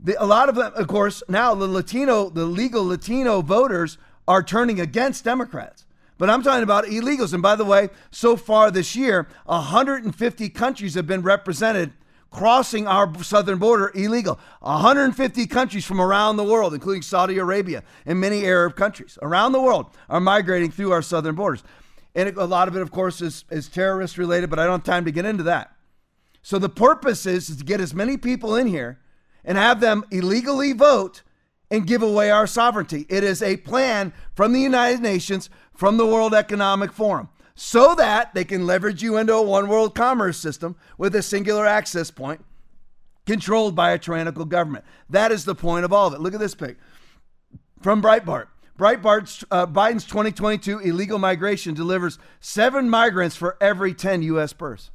[0.03, 4.43] The, a lot of them, of course, now the Latino, the legal Latino voters are
[4.43, 5.85] turning against Democrats.
[6.17, 7.33] But I'm talking about illegals.
[7.33, 11.93] And by the way, so far this year, 150 countries have been represented
[12.29, 14.39] crossing our southern border illegal.
[14.61, 19.61] 150 countries from around the world, including Saudi Arabia and many Arab countries around the
[19.61, 21.63] world, are migrating through our southern borders.
[22.15, 24.83] And a lot of it, of course, is, is terrorist related, but I don't have
[24.83, 25.75] time to get into that.
[26.41, 28.99] So the purpose is, is to get as many people in here
[29.43, 31.21] and have them illegally vote
[31.69, 33.05] and give away our sovereignty.
[33.09, 38.33] It is a plan from the United Nations, from the World Economic Forum so that
[38.33, 42.43] they can leverage you into a one world commerce system with a singular access point
[43.25, 44.83] controlled by a tyrannical government.
[45.09, 46.19] That is the point of all of it.
[46.19, 46.77] Look at this pic
[47.81, 48.47] from Breitbart.
[48.77, 54.51] Breitbart's uh, Biden's 2022 illegal migration delivers seven migrants for every 10 U.S.
[54.51, 54.89] births.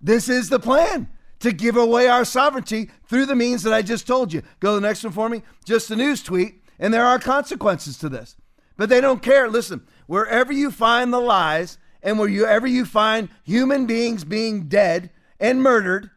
[0.00, 1.10] This is the plan
[1.42, 4.42] to give away our sovereignty through the means that I just told you.
[4.60, 5.42] Go to the next one for me.
[5.64, 8.36] Just a news tweet, and there are consequences to this.
[8.76, 9.48] But they don't care.
[9.48, 15.62] Listen, wherever you find the lies and wherever you find human beings being dead and
[15.62, 16.10] murdered,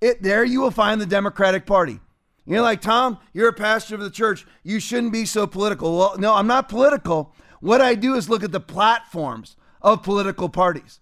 [0.00, 2.00] it, there you will find the Democratic Party.
[2.44, 4.44] You're like, Tom, you're a pastor of the church.
[4.64, 5.96] You shouldn't be so political.
[5.96, 7.32] Well, no, I'm not political.
[7.60, 10.98] What I do is look at the platforms of political parties.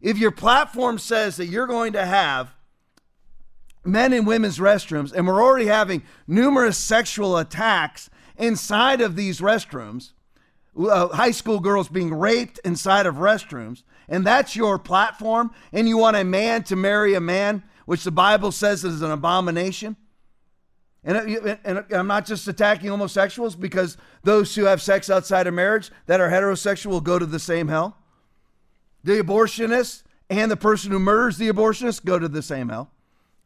[0.00, 2.54] If your platform says that you're going to have
[3.84, 10.12] men and women's restrooms, and we're already having numerous sexual attacks inside of these restrooms,
[10.78, 15.96] uh, high school girls being raped inside of restrooms, and that's your platform, and you
[15.96, 19.96] want a man to marry a man, which the Bible says is an abomination.
[21.04, 25.52] And, uh, and I'm not just attacking homosexuals because those who have sex outside of
[25.52, 27.98] marriage that are heterosexual go to the same hell.
[29.04, 32.90] The abortionist and the person who murders the abortionist go to the same hell.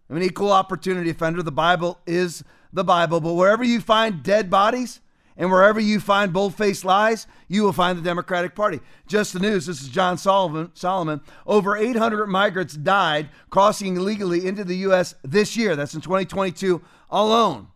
[0.09, 1.43] I'm an equal opportunity offender.
[1.43, 2.43] The Bible is
[2.73, 5.01] the Bible, but wherever you find dead bodies,
[5.39, 8.81] and wherever you find bold faced lies, you will find the Democratic Party.
[9.07, 10.73] Just the news this is John Solomon.
[10.75, 11.21] Solomon.
[11.47, 15.15] Over 800 migrants died crossing illegally into the U.S.
[15.23, 15.77] this year.
[15.77, 17.69] That's in 2022 alone.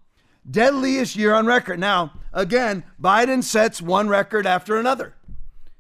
[0.51, 1.79] Deadliest year on record.
[1.79, 5.15] Now, again, Biden sets one record after another.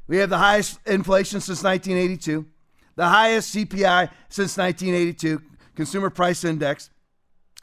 [0.07, 2.47] We have the highest inflation since 1982,
[2.95, 5.43] the highest CPI since 1982,
[5.75, 6.91] Consumer Price Index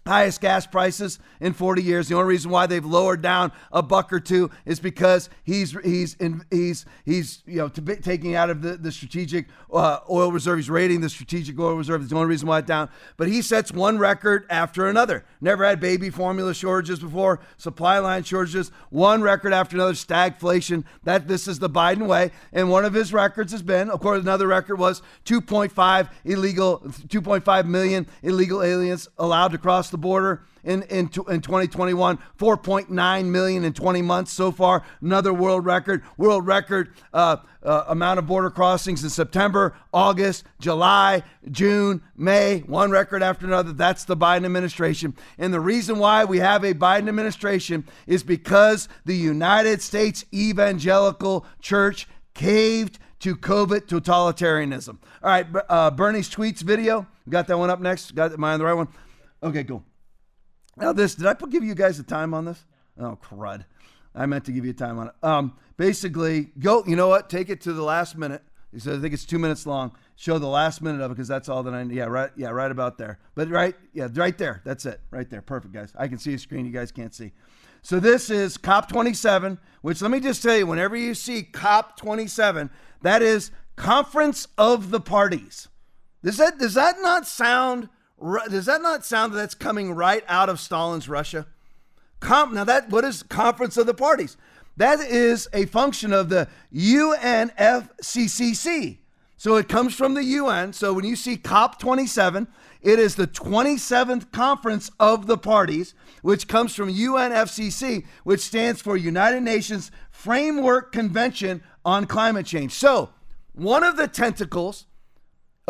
[0.05, 2.07] highest gas prices in 40 years.
[2.07, 6.15] The only reason why they've lowered down a buck or two is because he's he's
[6.15, 10.57] in, he's he's you know be, taking out of the the strategic uh, oil reserve.
[10.57, 12.01] He's raiding the strategic oil reserve.
[12.01, 12.89] That's the only reason why it's down.
[13.17, 15.25] But he sets one record after another.
[15.41, 17.39] Never had baby formula shortages before.
[17.57, 18.71] Supply line shortages.
[18.89, 19.93] One record after another.
[19.93, 20.83] Stagflation.
[21.03, 22.31] That this is the Biden way.
[22.51, 27.65] And one of his records has been, of course, another record was 2.5 illegal, 2.5
[27.65, 33.73] million illegal aliens allowed to cross the border in, in, in 2021, 4.9 million in
[33.73, 34.83] 20 months so far.
[35.01, 36.03] Another world record.
[36.17, 42.91] World record uh, uh, amount of border crossings in September, August, July, June, May, one
[42.91, 43.73] record after another.
[43.73, 45.15] That's the Biden administration.
[45.37, 51.45] And the reason why we have a Biden administration is because the United States evangelical
[51.61, 54.97] church caved to COVID totalitarianism.
[55.21, 57.05] All right, uh, Bernie's tweets video.
[57.27, 58.15] Got that one up next?
[58.15, 58.87] Got am I on the right one?
[59.43, 59.83] Okay, cool.
[60.79, 62.65] Now, this, did I give you guys a time on this?
[62.99, 63.65] Oh, crud.
[64.15, 65.13] I meant to give you a time on it.
[65.21, 67.29] Um, basically, go, you know what?
[67.29, 68.41] Take it to the last minute.
[68.71, 69.95] He said, I think it's two minutes long.
[70.15, 71.95] Show the last minute of it because that's all that I need.
[71.95, 72.29] Yeah, right.
[72.35, 73.19] Yeah, right about there.
[73.35, 74.61] But right, yeah, right there.
[74.63, 75.01] That's it.
[75.11, 75.41] Right there.
[75.41, 75.91] Perfect, guys.
[75.97, 76.65] I can see a screen.
[76.65, 77.31] You guys can't see.
[77.81, 82.69] So this is COP27, which let me just tell you, whenever you see COP27,
[83.01, 85.69] that is Conference of the Parties.
[86.21, 87.87] Does that does that not sound
[88.49, 91.47] does that not sound that that's coming right out of Stalin's Russia?
[92.21, 94.35] Now that what is Conference of the Parties?
[94.77, 97.89] That is a function of the UNFCCC.
[99.35, 100.73] So it comes from the UN.
[100.73, 102.47] So when you see COP27,
[102.81, 108.97] it is the 27th conference of the parties, which comes from UNFCCC, which stands for
[108.97, 112.73] United Nations Framework Convention on Climate Change.
[112.73, 113.11] So
[113.53, 114.85] one of the tentacles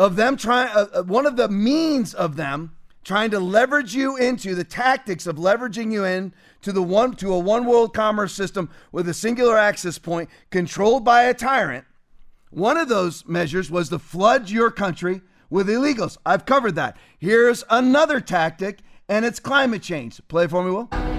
[0.00, 2.72] of them trying, uh, uh, one of the means of them
[3.04, 6.32] trying to leverage you into the tactics of leveraging you in
[6.62, 11.04] to the one to a one world commerce system with a singular access point controlled
[11.04, 11.84] by a tyrant.
[12.48, 16.16] One of those measures was to flood your country with illegals.
[16.24, 16.96] I've covered that.
[17.18, 20.20] Here's another tactic, and it's climate change.
[20.28, 21.09] Play for me, Will.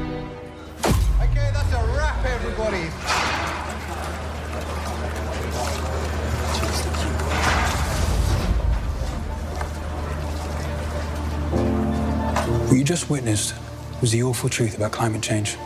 [12.72, 13.54] What you just witnessed
[14.00, 15.58] was the awful truth about climate change.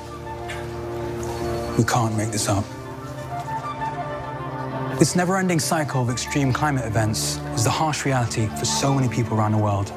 [1.77, 2.65] We can't make this up.
[4.97, 9.07] This never ending cycle of extreme climate events is the harsh reality for so many
[9.07, 9.89] people around the world.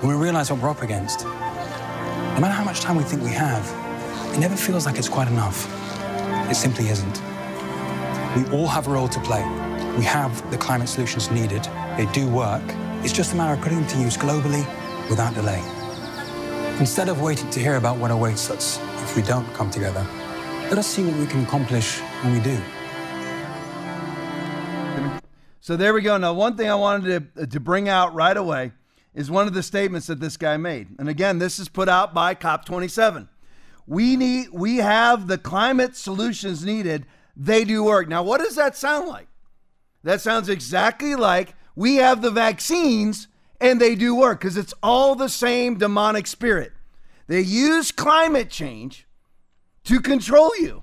[0.00, 3.30] When we realize what we're up against, no matter how much time we think we
[3.30, 3.64] have,
[4.34, 5.68] it never feels like it's quite enough.
[6.50, 7.22] It simply isn't.
[8.34, 9.44] We all have a role to play.
[9.96, 11.62] We have the climate solutions needed.
[11.96, 12.64] They do work.
[13.04, 14.66] It's just a matter of putting them to use globally
[15.08, 15.62] without delay.
[16.78, 20.06] Instead of waiting to hear about what awaits us if we don't come together,
[20.68, 22.60] let us see what we can accomplish when we do.
[25.60, 26.18] So there we go.
[26.18, 28.72] Now, one thing I wanted to, uh, to bring out right away
[29.14, 30.88] is one of the statements that this guy made.
[30.98, 33.26] And again, this is put out by COP27.
[33.86, 37.06] We need we have the climate solutions needed.
[37.34, 38.06] They do work.
[38.06, 39.28] Now, what does that sound like?
[40.04, 43.28] That sounds exactly like we have the vaccines
[43.60, 46.72] and they do work because it's all the same demonic spirit.
[47.26, 49.06] They use climate change
[49.84, 50.82] to control you.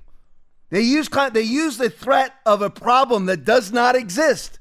[0.69, 4.59] They use they use the threat of a problem that does not exist.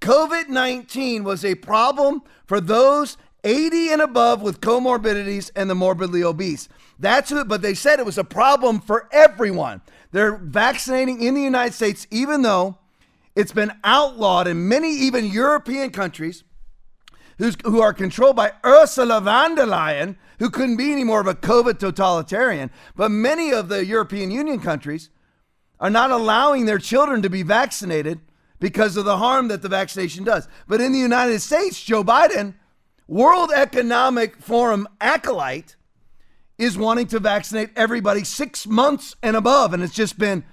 [0.00, 6.24] COVID 19 was a problem for those 80 and above with comorbidities and the morbidly
[6.24, 6.68] obese.
[6.98, 9.82] That's it, but they said it was a problem for everyone.
[10.12, 12.78] They're vaccinating in the United States, even though
[13.36, 16.44] it's been outlawed in many, even European countries
[17.38, 21.34] who are controlled by Ursula von der Leyen, who couldn't be any more of a
[21.34, 22.70] COVID totalitarian.
[22.96, 25.10] But many of the European Union countries
[25.80, 28.20] are not allowing their children to be vaccinated
[28.60, 30.48] because of the harm that the vaccination does.
[30.66, 32.54] But in the United States, Joe Biden,
[33.06, 35.76] World Economic Forum acolyte,
[36.56, 39.74] is wanting to vaccinate everybody six months and above.
[39.74, 40.44] And it's just been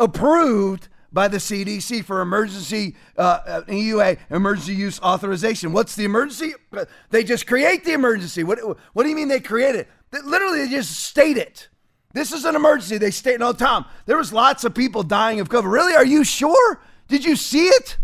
[0.00, 5.72] approved by the CDC for emergency uh, EUA emergency use authorization.
[5.72, 6.54] What's the emergency?
[7.10, 8.44] They just create the emergency.
[8.44, 8.58] What
[8.92, 9.88] what do you mean they create it?
[10.10, 11.68] They, literally, they just state it.
[12.12, 12.98] This is an emergency.
[12.98, 13.40] They state.
[13.40, 15.70] No, Tom, there was lots of people dying of COVID.
[15.70, 15.94] Really?
[15.94, 16.80] Are you sure?
[17.08, 17.98] Did you see it?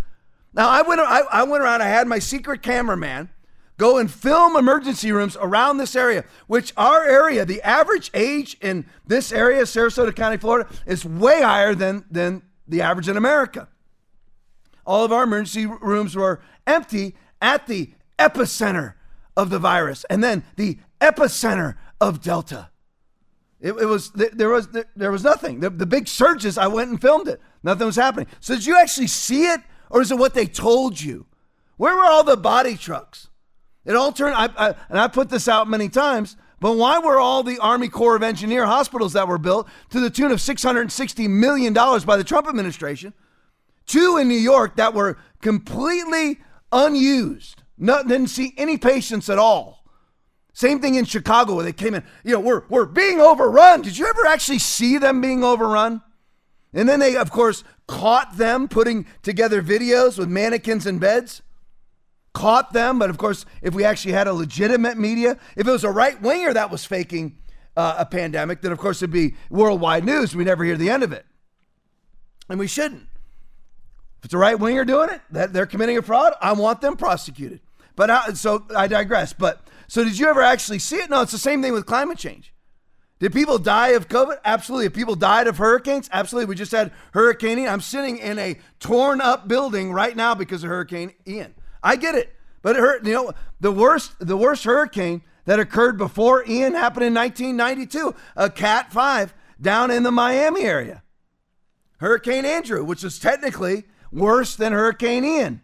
[0.53, 1.01] Now I went.
[1.01, 1.83] I, I went around.
[1.83, 3.31] I had my secret cameraman
[3.77, 8.87] go and film emergency rooms around this area, which our area, the average age in
[9.07, 13.69] this area, Sarasota County, Florida, is way higher than than the average in America.
[14.87, 18.95] All of our emergency rooms were empty at the epicenter
[19.37, 22.71] of the virus and then the epicenter of Delta.
[23.61, 25.61] It, it was there was there was nothing.
[25.61, 27.41] The, the big surges, I went and filmed it.
[27.63, 28.27] Nothing was happening.
[28.41, 31.27] So did you actually see it, or is it what they told you?
[31.77, 33.29] Where were all the body trucks?
[33.87, 34.35] It all turned.
[34.35, 36.37] I, I, and I put this out many times.
[36.65, 40.09] But why were all the Army Corps of Engineer hospitals that were built to the
[40.09, 43.13] tune of $660 million by the Trump administration,
[43.85, 46.41] two in New York that were completely
[46.73, 49.85] unused, Not, didn't see any patients at all?
[50.55, 53.83] Same thing in Chicago where they came in, you know, we're, we're being overrun.
[53.83, 56.01] Did you ever actually see them being overrun?
[56.73, 61.43] And then they, of course, caught them putting together videos with mannequins and beds
[62.35, 62.99] caught them.
[62.99, 66.21] But of course, if we actually had a legitimate media, if it was a right
[66.21, 67.39] winger that was faking
[67.77, 70.37] uh, a pandemic, then of course it'd be worldwide news.
[70.37, 71.25] We never hear the end of it.
[72.51, 73.09] And we shouldn't.
[74.19, 76.97] If it's a right winger doing it, that they're committing a fraud, I want them
[76.97, 77.61] prosecuted.
[77.97, 79.33] But I, so I digress.
[79.33, 81.09] But so did you ever actually see it?
[81.09, 82.53] No, it's the same thing with climate change.
[83.21, 84.39] Did people die of COVID?
[84.45, 84.87] Absolutely.
[84.87, 86.11] Have people died of hurricanes?
[86.13, 86.49] Absolutely.
[86.49, 87.71] We just had Hurricane Ian.
[87.71, 91.55] I'm sitting in a torn up building right now because of Hurricane Ian.
[91.83, 92.34] I get it.
[92.65, 98.15] But you know, the worst the worst hurricane that occurred before Ian happened in 1992,
[98.35, 101.03] a Cat 5 down in the Miami area.
[101.99, 105.61] Hurricane Andrew, which is technically worse than Hurricane Ian.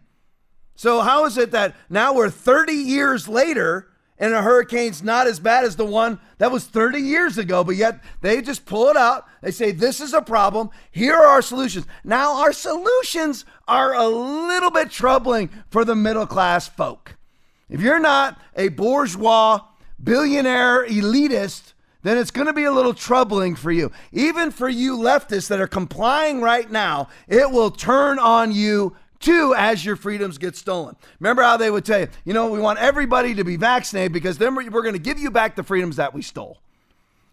[0.75, 3.87] So how is it that now we're 30 years later
[4.21, 7.75] and a hurricane's not as bad as the one that was 30 years ago, but
[7.75, 9.25] yet they just pull it out.
[9.41, 10.69] They say, This is a problem.
[10.91, 11.87] Here are our solutions.
[12.03, 17.15] Now, our solutions are a little bit troubling for the middle class folk.
[17.69, 19.61] If you're not a bourgeois,
[20.03, 23.91] billionaire, elitist, then it's going to be a little troubling for you.
[24.11, 29.53] Even for you leftists that are complying right now, it will turn on you Two,
[29.55, 30.95] as your freedoms get stolen.
[31.19, 34.39] Remember how they would tell you, you know, we want everybody to be vaccinated because
[34.39, 36.57] then we're going to give you back the freedoms that we stole.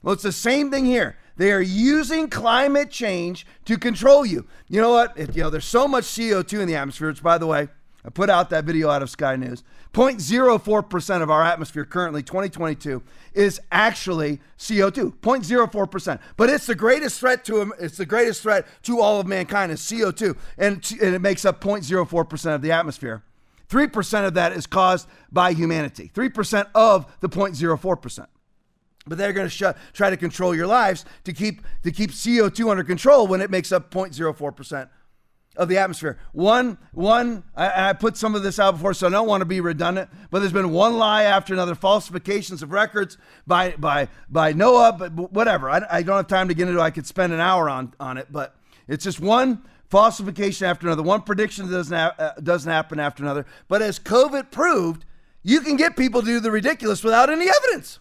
[0.02, 1.16] Well, it's the same thing here.
[1.38, 4.46] They are using climate change to control you.
[4.68, 5.16] You know what?
[5.16, 7.08] If, you know, there's so much CO2 in the atmosphere.
[7.08, 7.68] Which, by the way,
[8.04, 9.62] I put out that video out of Sky News.
[9.94, 13.02] 0.04% of our atmosphere currently, 2022,
[13.34, 15.14] is actually CO2.
[15.18, 16.20] 0.04%.
[16.36, 19.80] But it's the greatest threat to it's the greatest threat to all of mankind is
[19.80, 23.22] CO2, and, and it makes up 0.04% of the atmosphere.
[23.70, 26.10] 3% of that is caused by humanity.
[26.14, 28.26] 3% of the 0.04%
[29.08, 32.70] but they're going to sh- try to control your lives to keep to keep CO2
[32.70, 34.90] under control when it makes up 0.04 percent
[35.58, 36.18] of the atmosphere.
[36.32, 39.44] One, one, I, I, put some of this out before, so I don't want to
[39.44, 44.52] be redundant, but there's been one lie after another, falsifications of records by by by
[44.52, 45.68] NOAA, but whatever.
[45.68, 46.82] I, I don't have time to get into it.
[46.82, 48.54] I could spend an hour on, on it, but
[48.86, 53.22] it's just one falsification after another, one prediction that doesn't, ha- uh, doesn't happen after
[53.22, 53.44] another.
[53.66, 55.04] But as COVID proved,
[55.42, 57.98] you can get people to do the ridiculous without any evidence.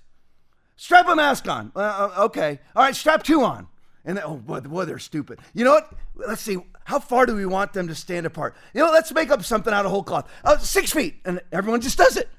[0.77, 1.71] Strap a mask on.
[1.75, 2.59] Uh, okay.
[2.75, 3.67] All right, strap two on.
[4.05, 5.39] And then, oh boy, boy, they're stupid.
[5.53, 5.91] You know what?
[6.15, 6.57] Let's see.
[6.85, 8.55] How far do we want them to stand apart?
[8.73, 10.29] You know, let's make up something out of whole cloth.
[10.45, 12.29] Uh, six feet, and everyone just does it.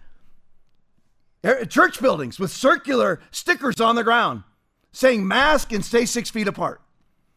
[1.68, 4.44] Church buildings with circular stickers on the ground
[4.92, 6.80] saying mask and stay six feet apart.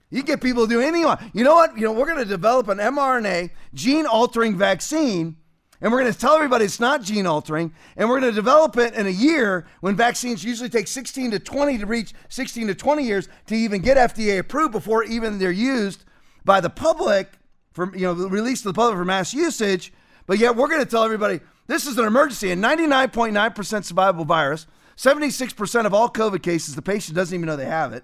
[0.10, 1.06] You get people to do anything.
[1.34, 1.78] You know what?
[1.78, 5.38] You know, we're going to develop an mRNA gene altering vaccine
[5.82, 8.78] and we're going to tell everybody it's not gene altering, and we're going to develop
[8.78, 12.76] it in a year when vaccines usually take 16 to 20 to reach 16 to
[12.76, 16.04] 20 years to even get FDA approved before even they're used
[16.46, 17.32] by the public
[17.74, 19.92] for you know released to the public for mass usage.
[20.28, 24.68] But yet we're going to tell everybody this is an emergency, a 99.9% survivable virus.
[24.98, 28.04] 76% of all COVID cases, the patient doesn't even know they have it.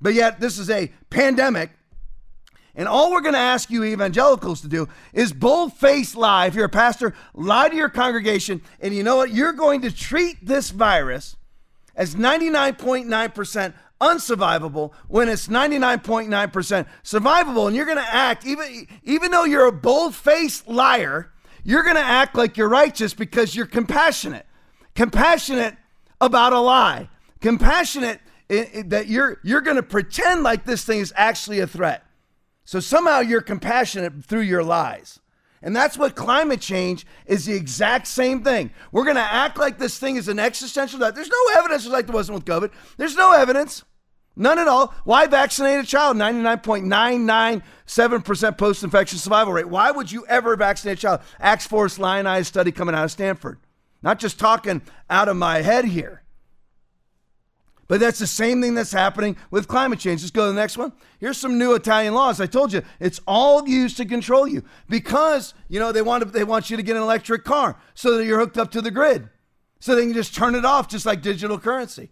[0.00, 1.70] But yet, this is a pandemic
[2.74, 6.46] and all we're going to ask you evangelicals to do is bold face lie.
[6.46, 8.62] If you're a pastor, lie to your congregation.
[8.80, 9.30] And you know what?
[9.30, 11.36] You're going to treat this virus
[11.94, 17.66] as 99.9% unsurvivable when it's 99.9% survivable.
[17.66, 21.30] And you're going to act, even, even though you're a bold faced liar,
[21.64, 24.46] you're going to act like you're righteous because you're compassionate.
[24.94, 25.76] Compassionate
[26.22, 27.10] about a lie.
[27.40, 32.04] Compassionate that you're, you're going to pretend like this thing is actually a threat.
[32.64, 35.20] So somehow you're compassionate through your lies.
[35.62, 38.70] And that's what climate change is the exact same thing.
[38.90, 41.14] We're going to act like this thing is an existential threat.
[41.14, 42.70] There's no evidence like there wasn't with COVID.
[42.96, 43.84] There's no evidence.
[44.34, 44.94] None at all.
[45.04, 46.16] Why vaccinate a child?
[46.16, 49.68] 99.997% post infection survival rate.
[49.68, 51.20] Why would you ever vaccinate a child?
[51.38, 53.58] Axe Force Lionized study coming out of Stanford.
[54.02, 56.21] Not just talking out of my head here.
[57.92, 60.22] But that's the same thing that's happening with climate change.
[60.22, 60.94] Let's go to the next one.
[61.20, 62.40] Here's some new Italian laws.
[62.40, 66.30] I told you it's all used to control you because you know they want to,
[66.30, 68.90] they want you to get an electric car so that you're hooked up to the
[68.90, 69.28] grid,
[69.78, 72.08] so they can just turn it off just like digital currency.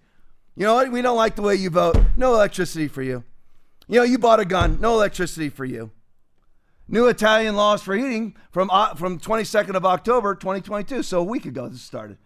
[0.54, 0.92] You know what?
[0.92, 1.96] We don't like the way you vote.
[2.14, 3.24] No electricity for you.
[3.88, 4.82] You know, you bought a gun.
[4.82, 5.92] No electricity for you.
[6.88, 11.02] New Italian laws for heating from uh, from 22nd of October 2022.
[11.04, 12.18] So a week ago this started.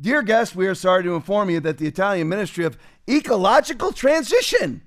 [0.00, 2.76] Dear guest, we are sorry to inform you that the Italian Ministry of
[3.08, 4.82] Ecological Transition,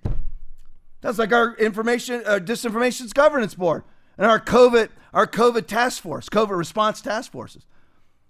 [0.99, 3.83] that's like our information, uh, disinformation's governance board,
[4.17, 7.65] and our COVID, our COVID task force, COVID response task forces,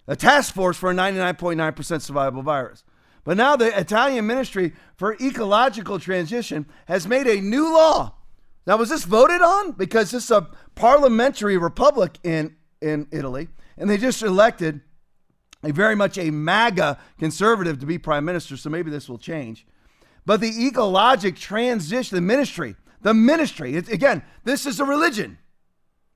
[0.06, 2.84] a task force for a 99.9% survivable virus.
[3.24, 8.14] But now the Italian Ministry for Ecological Transition has made a new law.
[8.68, 9.72] Now, was this voted on?
[9.72, 14.82] Because this is a parliamentary republic in, in Italy, and they just elected
[15.62, 19.66] a very much a MAGA conservative to be prime minister, so maybe this will change.
[20.24, 25.38] But the ecologic transition, the ministry, the ministry, it, again, this is a religion.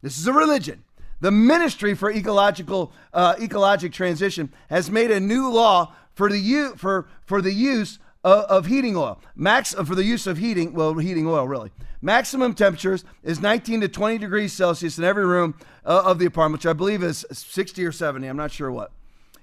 [0.02, 0.84] This is a religion.
[1.20, 6.74] The Ministry for Ecological uh, Ecologic Transition has made a new law for the u-
[6.76, 9.20] for for the use of, of heating oil.
[9.36, 11.70] Max uh, for the use of heating, well, heating oil really.
[12.00, 16.60] Maximum temperatures is 19 to 20 degrees Celsius in every room uh, of the apartment,
[16.60, 18.26] which I believe is 60 or 70.
[18.26, 18.90] I'm not sure what.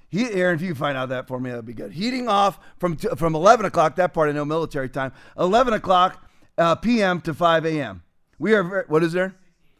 [0.09, 1.91] He, Aaron, if you find out that for me, that'd be good.
[1.91, 3.95] Heating off from from 11 o'clock.
[3.95, 5.13] That part I know military time.
[5.37, 7.21] 11 o'clock uh, p.m.
[7.21, 8.03] to 5 a.m.
[8.39, 9.35] We are what is there?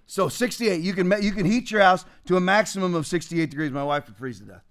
[0.05, 0.81] So 68.
[0.81, 3.71] You can you can heat your house to a maximum of 68 degrees.
[3.71, 4.63] My wife would freeze to death.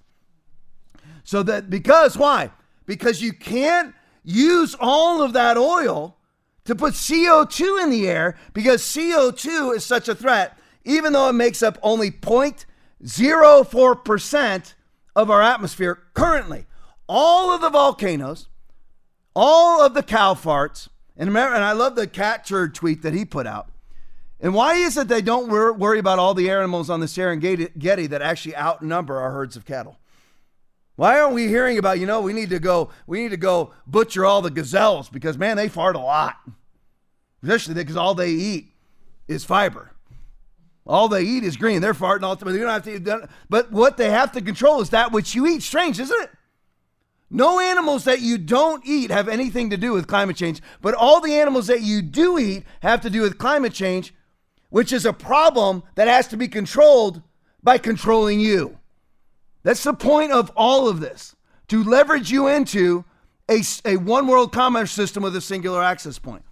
[1.24, 2.52] So that because why?
[2.86, 3.94] Because you can't
[4.24, 6.16] use all of that oil
[6.64, 11.34] to put CO2 in the air because CO2 is such a threat, even though it
[11.34, 14.74] makes up only 0.04 percent
[15.18, 16.64] of our atmosphere currently.
[17.08, 18.46] All of the volcanoes,
[19.34, 23.24] all of the cow farts, and remember, and I love the Catturd tweet that he
[23.24, 23.68] put out.
[24.40, 28.08] And why is it they don't wor- worry about all the animals on the Serengeti
[28.08, 29.98] that actually outnumber our herds of cattle?
[30.94, 33.72] Why aren't we hearing about, you know, we need to go, we need to go
[33.88, 36.36] butcher all the gazelles because man, they fart a lot.
[37.42, 38.68] Especially because all they eat
[39.26, 39.90] is fiber.
[40.88, 41.82] All they eat is green.
[41.82, 42.54] They're farting all the time.
[42.54, 43.28] They don't have to eat.
[43.50, 45.62] But what they have to control is that which you eat.
[45.62, 46.30] Strange, isn't it?
[47.30, 51.20] No animals that you don't eat have anything to do with climate change, but all
[51.20, 54.14] the animals that you do eat have to do with climate change,
[54.70, 57.20] which is a problem that has to be controlled
[57.62, 58.78] by controlling you.
[59.62, 61.36] That's the point of all of this
[61.68, 63.04] to leverage you into
[63.50, 66.44] a, a one world commerce system with a singular access point.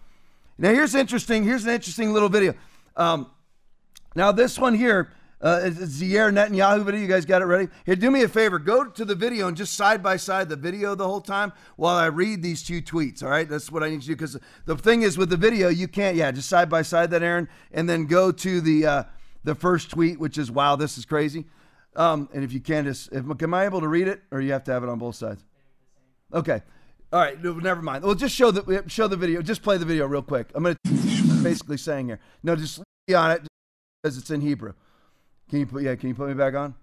[0.59, 1.45] Now, here's interesting.
[1.45, 2.55] Here's an interesting little video.
[2.97, 3.31] Um,
[4.17, 7.01] now, this one here uh, it's the Netanyahu video.
[7.03, 7.69] You guys got it ready?
[7.85, 8.59] Here, do me a favor.
[8.59, 11.97] Go to the video and just side by side the video the whole time while
[11.97, 13.23] I read these two tweets.
[13.23, 15.69] All right, that's what I need to do because the thing is with the video,
[15.69, 16.17] you can't.
[16.17, 19.03] Yeah, just side by side that, Aaron, and then go to the uh,
[19.45, 21.45] the first tweet, which is wow, this is crazy.
[21.97, 24.53] Um, and if you can, just if, am I able to read it, or you
[24.53, 25.45] have to have it on both sides?
[26.33, 26.63] Okay.
[27.13, 28.05] All right, never mind.
[28.05, 29.43] Well, just show the show the video.
[29.43, 30.49] Just play the video real quick.
[30.55, 30.77] I'm gonna
[31.43, 32.21] basically saying here.
[32.43, 32.83] No, just
[33.15, 33.47] on it
[34.07, 34.73] because it's in Hebrew.
[35.51, 35.97] Can you put yeah?
[35.97, 36.75] Can you put me back on?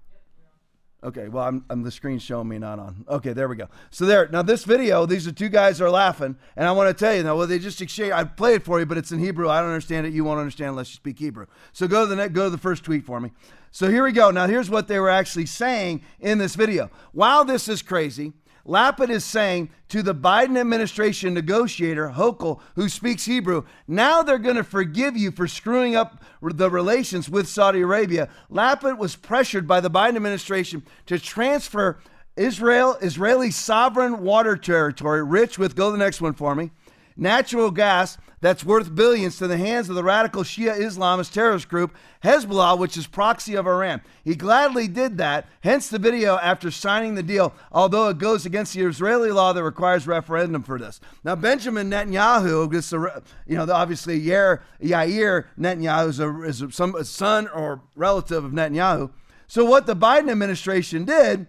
[1.03, 3.03] Okay, well, I'm, I'm the screen showing me not on.
[3.09, 3.67] Okay, there we go.
[3.91, 4.27] So there.
[4.27, 7.23] Now this video, these are two guys are laughing, and I want to tell you
[7.23, 7.37] now.
[7.37, 8.11] Well, they just exchange.
[8.11, 9.49] I play it for you, but it's in Hebrew.
[9.49, 10.13] I don't understand it.
[10.13, 11.45] You won't understand unless you speak Hebrew.
[11.71, 13.31] So go to the next, go to the first tweet for me.
[13.71, 14.31] So here we go.
[14.31, 16.89] Now here's what they were actually saying in this video.
[17.13, 18.33] Wow, this is crazy.
[18.65, 24.55] Lapid is saying to the Biden administration negotiator, Hochul, who speaks Hebrew, now they're going
[24.55, 28.29] to forgive you for screwing up the relations with Saudi Arabia.
[28.49, 31.99] Lapid was pressured by the Biden administration to transfer
[32.37, 36.71] Israel, Israeli sovereign water territory, rich with, go to the next one for me,
[37.15, 41.95] natural gas that's worth billions to the hands of the radical Shia Islamist terrorist group
[42.23, 44.01] Hezbollah, which is proxy of Iran.
[44.23, 48.73] He gladly did that, hence the video after signing the deal, although it goes against
[48.73, 50.99] the Israeli law that requires referendum for this.
[51.23, 56.71] Now, Benjamin Netanyahu, this, uh, you know, obviously Yair, Yair Netanyahu is, a, is a,
[56.71, 59.09] some a son or relative of Netanyahu.
[59.47, 61.47] So what the Biden administration did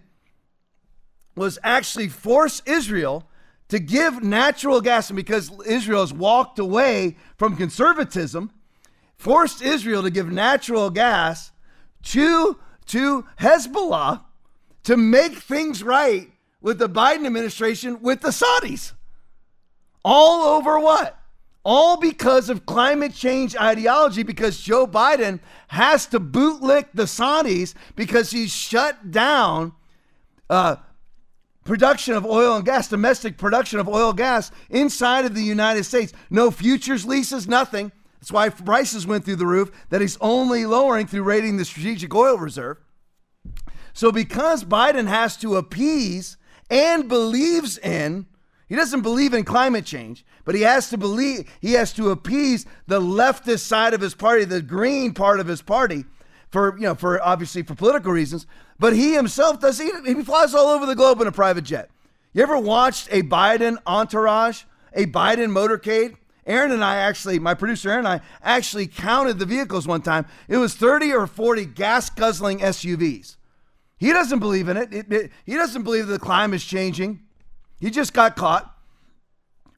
[1.35, 3.27] was actually force Israel
[3.75, 8.49] to give natural gas, and because Israel has walked away from conservatism,
[9.17, 11.51] forced Israel to give natural gas
[12.01, 14.21] to, to Hezbollah
[14.83, 18.93] to make things right with the Biden administration with the Saudis.
[20.05, 21.19] All over what?
[21.65, 28.31] All because of climate change ideology, because Joe Biden has to bootlick the Saudis because
[28.31, 29.73] he's shut down
[30.49, 30.77] uh,
[31.65, 35.83] production of oil and gas, domestic production of oil and gas inside of the United
[35.83, 36.13] States.
[36.29, 37.91] No futures leases, nothing.
[38.21, 42.15] That's why prices went through the roof, that he's only lowering through raiding the strategic
[42.15, 42.77] oil reserve.
[43.93, 46.37] So, because Biden has to appease
[46.69, 48.25] and believes in,
[48.67, 52.65] he doesn't believe in climate change, but he has to believe, he has to appease
[52.87, 56.05] the leftist side of his party, the green part of his party,
[56.49, 58.47] for, you know, for obviously for political reasons.
[58.77, 61.89] But he himself does, he, he flies all over the globe in a private jet.
[62.33, 64.63] You ever watched a Biden entourage,
[64.93, 66.17] a Biden motorcade?
[66.45, 70.27] Aaron and I actually, my producer Aaron and I actually counted the vehicles one time.
[70.47, 73.37] It was 30 or 40 gas guzzling SUVs.
[73.97, 74.93] He doesn't believe in it.
[74.93, 75.31] It, it.
[75.45, 77.21] He doesn't believe that the climate is changing.
[77.79, 78.71] He just got caught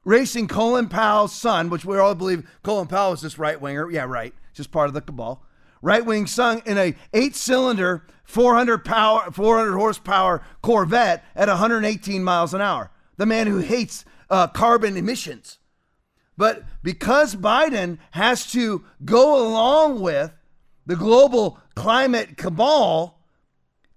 [0.03, 3.89] racing Colin Powell's son, which we all believe Colin Powell is this right winger.
[3.89, 4.33] Yeah, right.
[4.53, 5.43] Just part of the cabal
[5.81, 12.53] right wing son in a eight cylinder 400 power 400 horsepower Corvette at 118 miles
[12.53, 12.91] an hour.
[13.15, 15.57] The man who hates uh, carbon emissions.
[16.38, 20.32] But because Biden has to go along with
[20.86, 23.19] the global climate cabal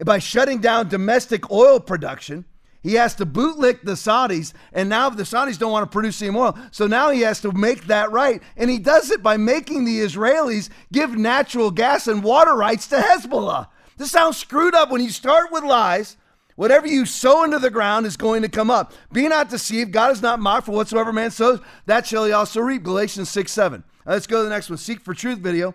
[0.02, 2.46] by shutting down domestic oil production,
[2.82, 6.34] he has to bootlick the Saudis, and now the Saudis don't want to produce any
[6.34, 6.58] oil.
[6.70, 8.42] So now he has to make that right.
[8.56, 12.96] And he does it by making the Israelis give natural gas and water rights to
[12.96, 13.66] Hezbollah.
[14.00, 16.16] This sounds screwed up when you start with lies.
[16.56, 18.94] Whatever you sow into the ground is going to come up.
[19.12, 19.92] Be not deceived.
[19.92, 22.82] God is not mocked for whatsoever man sows, that shall he also reap.
[22.82, 23.84] Galatians 6 7.
[24.06, 24.78] Now let's go to the next one.
[24.78, 25.74] Seek for truth video.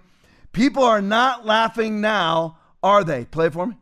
[0.54, 3.26] People are not laughing now, are they?
[3.26, 3.76] Play it for me.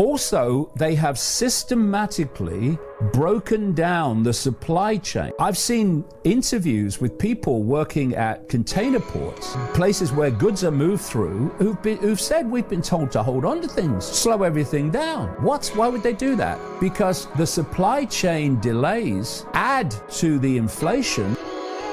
[0.00, 2.78] Also, they have systematically
[3.12, 5.30] broken down the supply chain.
[5.38, 11.48] I've seen interviews with people working at container ports, places where goods are moved through,
[11.58, 15.28] who've, been, who've said we've been told to hold on to things, slow everything down.
[15.44, 16.58] What's why would they do that?
[16.80, 21.36] Because the supply chain delays add to the inflation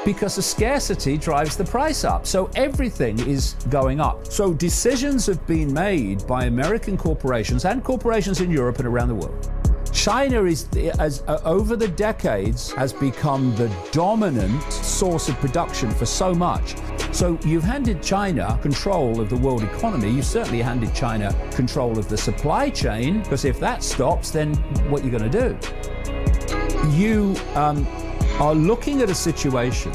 [0.07, 2.25] because the scarcity drives the price up.
[2.25, 4.25] So everything is going up.
[4.27, 9.15] So decisions have been made by American corporations and corporations in Europe and around the
[9.15, 9.51] world.
[9.91, 16.05] China is, as uh, over the decades, has become the dominant source of production for
[16.05, 16.75] so much.
[17.11, 20.09] So you've handed China control of the world economy.
[20.09, 24.55] You've certainly handed China control of the supply chain, because if that stops, then
[24.89, 25.57] what are you going to do?
[26.95, 27.85] You um,
[28.39, 29.91] are looking at a situation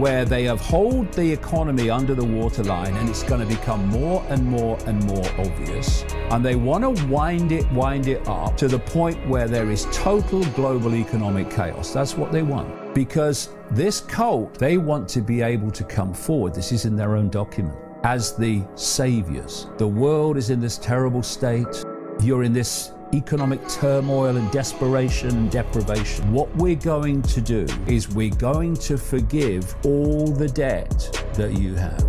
[0.00, 4.24] where they have hold the economy under the waterline and it's going to become more
[4.30, 6.02] and more and more obvious.
[6.30, 9.86] And they want to wind it wind it up to the point where there is
[9.92, 11.92] total global economic chaos.
[11.92, 12.94] That's what they want.
[12.96, 16.54] Because this cult they want to be able to come forward.
[16.54, 17.78] This is in their own document.
[18.02, 19.68] As the saviors.
[19.78, 21.84] The world is in this terrible state.
[22.20, 26.32] You're in this economic turmoil and desperation and deprivation.
[26.32, 31.74] What we're going to do is we're going to forgive all the debt that you
[31.74, 32.04] have.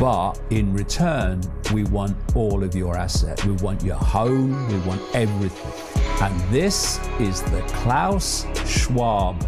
[0.00, 1.40] But in return,
[1.72, 3.44] we want all of your assets.
[3.44, 4.68] We want your home.
[4.68, 6.02] We want everything.
[6.20, 9.44] And this is the Klaus Schwab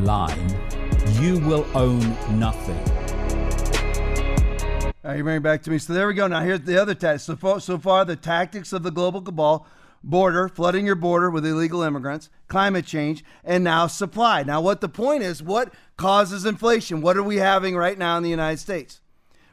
[0.00, 0.56] line.
[1.20, 2.00] You will own
[2.38, 2.78] nothing.
[5.02, 5.78] Right, you bring it back to me.
[5.78, 6.26] So there we go.
[6.26, 7.24] Now here's the other tactics.
[7.24, 9.66] So far, so far, the tactics of the global cabal
[10.08, 14.42] border, flooding your border with illegal immigrants, climate change, and now supply.
[14.42, 17.00] Now, what the point is, what causes inflation?
[17.00, 19.00] What are we having right now in the United States?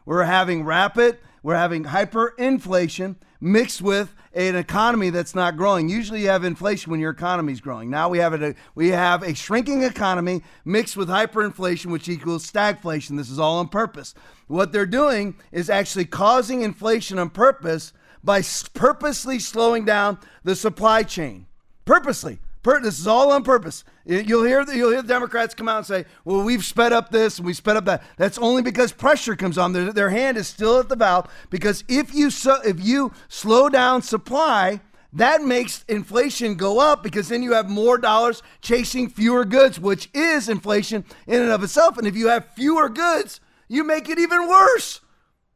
[0.05, 5.89] We're having rapid, we're having hyperinflation mixed with an economy that's not growing.
[5.89, 7.89] Usually you have inflation when your economy is growing.
[7.89, 13.17] Now we have a we have a shrinking economy mixed with hyperinflation which equals stagflation.
[13.17, 14.13] This is all on purpose.
[14.47, 17.93] What they're doing is actually causing inflation on purpose
[18.25, 18.41] by
[18.73, 21.45] purposely slowing down the supply chain.
[21.85, 22.39] Purposely.
[22.63, 23.83] this is all on purpose.
[24.05, 27.11] You'll hear the, you'll hear the Democrats come out and say, "Well, we've sped up
[27.11, 29.73] this and we sped up that." That's only because pressure comes on.
[29.73, 33.69] Their, their hand is still at the valve because if you so, if you slow
[33.69, 34.81] down supply,
[35.13, 40.09] that makes inflation go up because then you have more dollars chasing fewer goods, which
[40.13, 41.99] is inflation in and of itself.
[41.99, 45.01] And if you have fewer goods, you make it even worse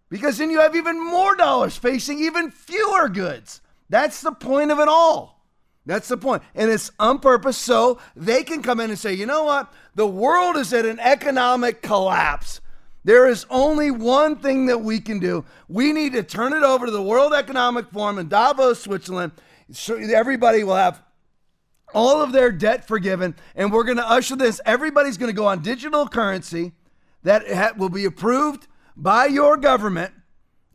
[0.10, 3.62] because then you have even more dollars facing even fewer goods.
[3.90, 5.46] That's the point of it all.
[5.86, 6.44] That's the point.
[6.54, 9.74] And it's on purpose so they can come in and say, you know what?
[9.96, 12.62] The world is at an economic collapse.
[13.04, 15.46] There is only one thing that we can do.
[15.68, 19.32] We need to turn it over to the World Economic Forum in Davos, Switzerland.
[19.72, 21.02] So everybody will have
[21.94, 23.36] all of their debt forgiven.
[23.56, 24.62] And we're going to usher this.
[24.66, 26.74] Everybody's going to go on digital currency
[27.24, 28.68] that will be approved
[29.00, 30.14] by your government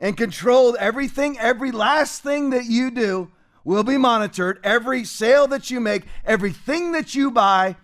[0.00, 0.76] and controlled.
[0.80, 3.30] Everything, every last thing that you do
[3.64, 4.58] will be monitored.
[4.64, 7.76] Every sale that you make, everything that you buy,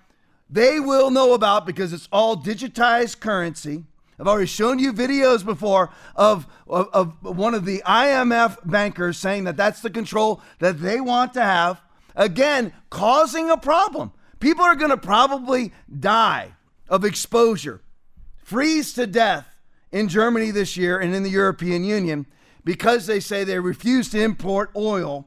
[0.48, 3.84] they will know about because it's all digitized currency.
[4.18, 9.44] I've already shown you videos before of, of, of, one of the IMF bankers saying
[9.44, 11.80] that that's the control that they want to have.
[12.16, 14.12] Again, causing a problem.
[14.38, 16.52] People are going to probably die
[16.88, 17.80] of exposure,
[18.42, 19.49] freeze to death
[19.92, 22.26] in Germany this year and in the European Union
[22.64, 25.26] because they say they refuse to import oil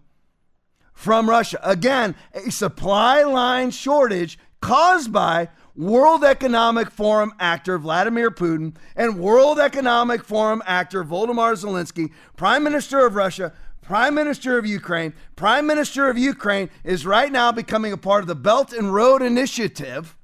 [0.93, 1.59] from Russia.
[1.63, 9.59] Again, a supply line shortage caused by World Economic Forum actor Vladimir Putin and World
[9.59, 13.51] Economic Forum actor Volodymyr Zelensky, Prime Minister of Russia,
[13.81, 15.13] Prime Minister of Ukraine.
[15.35, 19.21] Prime Minister of Ukraine is right now becoming a part of the Belt and Road
[19.21, 20.15] Initiative,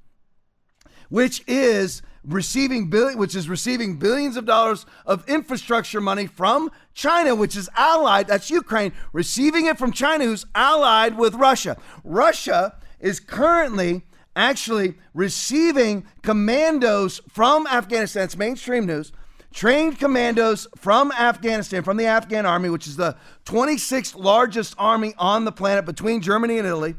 [1.09, 2.01] which is
[2.33, 7.69] receiving billion, which is receiving billions of dollars of infrastructure money from China, which is
[7.75, 8.27] allied.
[8.27, 11.77] That's Ukraine receiving it from China, who's allied with Russia.
[12.03, 14.03] Russia is currently
[14.35, 18.23] actually receiving commandos from Afghanistan.
[18.23, 19.11] It's mainstream news.
[19.51, 25.43] Trained commandos from Afghanistan, from the Afghan army, which is the 26th largest army on
[25.43, 26.95] the planet between Germany and Italy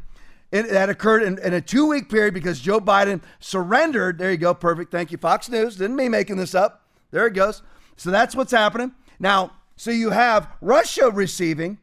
[0.51, 4.19] that occurred in, in a two week period because Joe Biden surrendered.
[4.19, 4.53] There you go.
[4.55, 4.91] Perfect.
[4.91, 5.77] Thank you, Fox News.
[5.77, 6.87] Didn't me making this up.
[7.11, 7.63] There it goes.
[7.97, 8.93] So that's what's happening.
[9.19, 11.79] Now, so you have Russia receiving,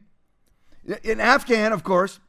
[1.02, 2.20] in Afghan, of course,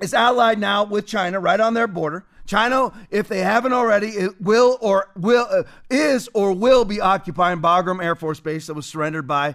[0.00, 2.26] is allied now with China right on their border.
[2.46, 7.60] China, if they haven't already, it will or will uh, is or will be occupying
[7.60, 9.54] Bagram Air Force Base that was surrendered by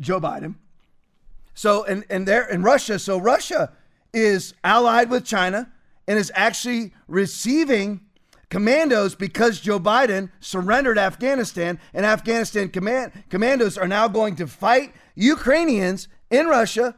[0.00, 0.56] Joe Biden.
[1.54, 3.72] So and and there in Russia, so Russia
[4.12, 5.70] is allied with China
[6.06, 8.00] and is actually receiving
[8.50, 14.94] commandos because Joe Biden surrendered Afghanistan, and Afghanistan command, commandos are now going to fight
[15.14, 16.94] Ukrainians in Russia.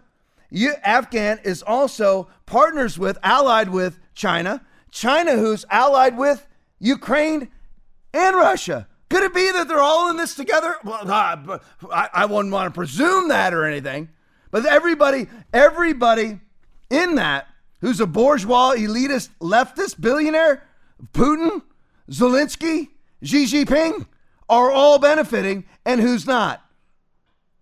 [0.51, 4.65] You, Afghan is also partners with, allied with China.
[4.91, 6.47] China, who's allied with
[6.79, 7.49] Ukraine
[8.13, 8.89] and Russia.
[9.09, 10.77] Could it be that they're all in this together?
[10.85, 14.09] Well, I, I wouldn't want to presume that or anything.
[14.53, 16.41] But everybody, everybody
[16.91, 17.47] in that
[17.81, 20.63] who's a bourgeois, elitist, leftist billionaire,
[21.13, 21.63] Putin,
[22.11, 22.89] Zelensky,
[23.23, 24.07] Xi Jinping,
[24.49, 26.65] are all benefiting, and who's not?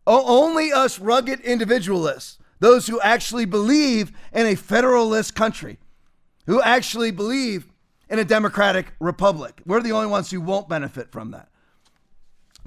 [0.07, 5.79] O- only us rugged individualists, those who actually believe in a federalist country,
[6.47, 7.69] who actually believe
[8.09, 9.61] in a democratic republic.
[9.67, 11.49] We're the only ones who won't benefit from that.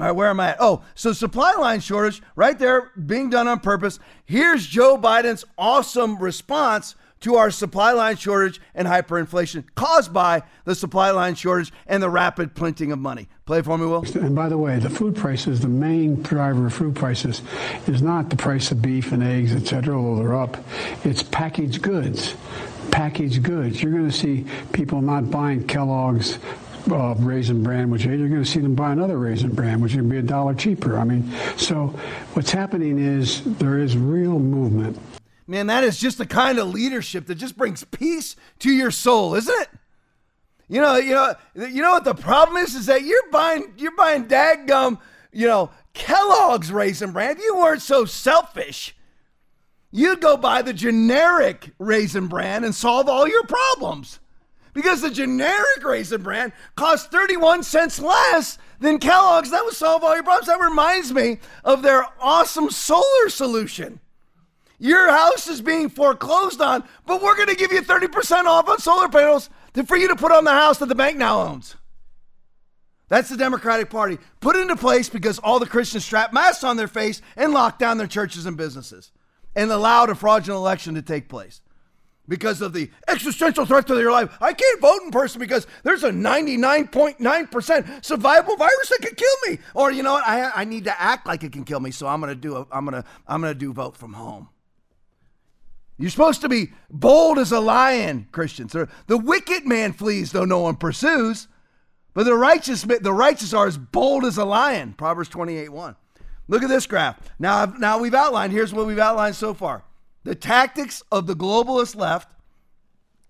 [0.02, 0.58] All right, where am I at?
[0.60, 4.00] Oh, so supply line shortage right there being done on purpose.
[4.26, 10.74] Here's Joe Biden's awesome response to our supply line shortage and hyperinflation caused by the
[10.74, 13.30] supply line shortage and the rapid printing of money.
[13.46, 14.04] Play for me, Will.
[14.16, 17.44] And by the way, the food prices, the main driver of food prices
[17.86, 20.58] is not the price of beef and eggs, et cetera, although they're up.
[21.06, 22.34] It's packaged goods.
[22.90, 23.84] Packaged goods.
[23.84, 26.40] You're going to see people not buying Kellogg's
[26.90, 30.04] uh, raisin bran, which you're going to see them buy another raisin bran, which to
[30.04, 30.98] be a dollar cheaper.
[30.98, 31.88] I mean, so
[32.34, 34.98] what's happening is there is real movement.
[35.48, 39.36] Man, that is just the kind of leadership that just brings peace to your soul,
[39.36, 39.70] isn't it?
[40.70, 42.76] You know, you know, you know what the problem is?
[42.76, 45.00] Is that you're buying, you're buying daggum,
[45.34, 47.32] you know, Kellogg's raisin bran.
[47.32, 48.96] If you weren't so selfish,
[49.92, 54.21] you'd go buy the generic raisin bran and solve all your problems
[54.74, 59.52] because the generic raisin bran costs 31 cents less than Kellogg's.
[59.52, 60.48] That would solve all your problems.
[60.48, 64.00] That reminds me of their awesome solar solution.
[64.80, 68.80] Your house is being foreclosed on, but we're going to give you 30% off on
[68.80, 69.50] solar panels
[69.86, 71.76] for you to put on the house that the bank now owns.
[73.08, 74.18] That's the Democratic Party.
[74.40, 77.98] Put into place because all the Christians strap masks on their face and lock down
[77.98, 79.12] their churches and businesses
[79.56, 81.62] and allowed a fraudulent election to take place
[82.32, 84.38] because of the existential threat to their life.
[84.40, 89.60] I can't vote in person because there's a 99.9% survivable virus that could kill me.
[89.76, 90.26] Or you know what?
[90.26, 92.68] I, I need to act like it can kill me, so I'm gonna do a,
[92.72, 94.48] I'm gonna I'm gonna do vote from home.
[95.98, 98.72] You're supposed to be bold as a lion, Christians.
[99.08, 101.50] The wicked man flees though no one pursues,
[102.14, 104.94] but the righteous the righteous are as bold as a lion.
[104.94, 105.96] Proverbs 28 1.
[106.48, 107.20] Look at this graph.
[107.40, 109.84] Now, now we've outlined, here's what we've outlined so far.
[110.24, 112.34] The tactics of the globalist left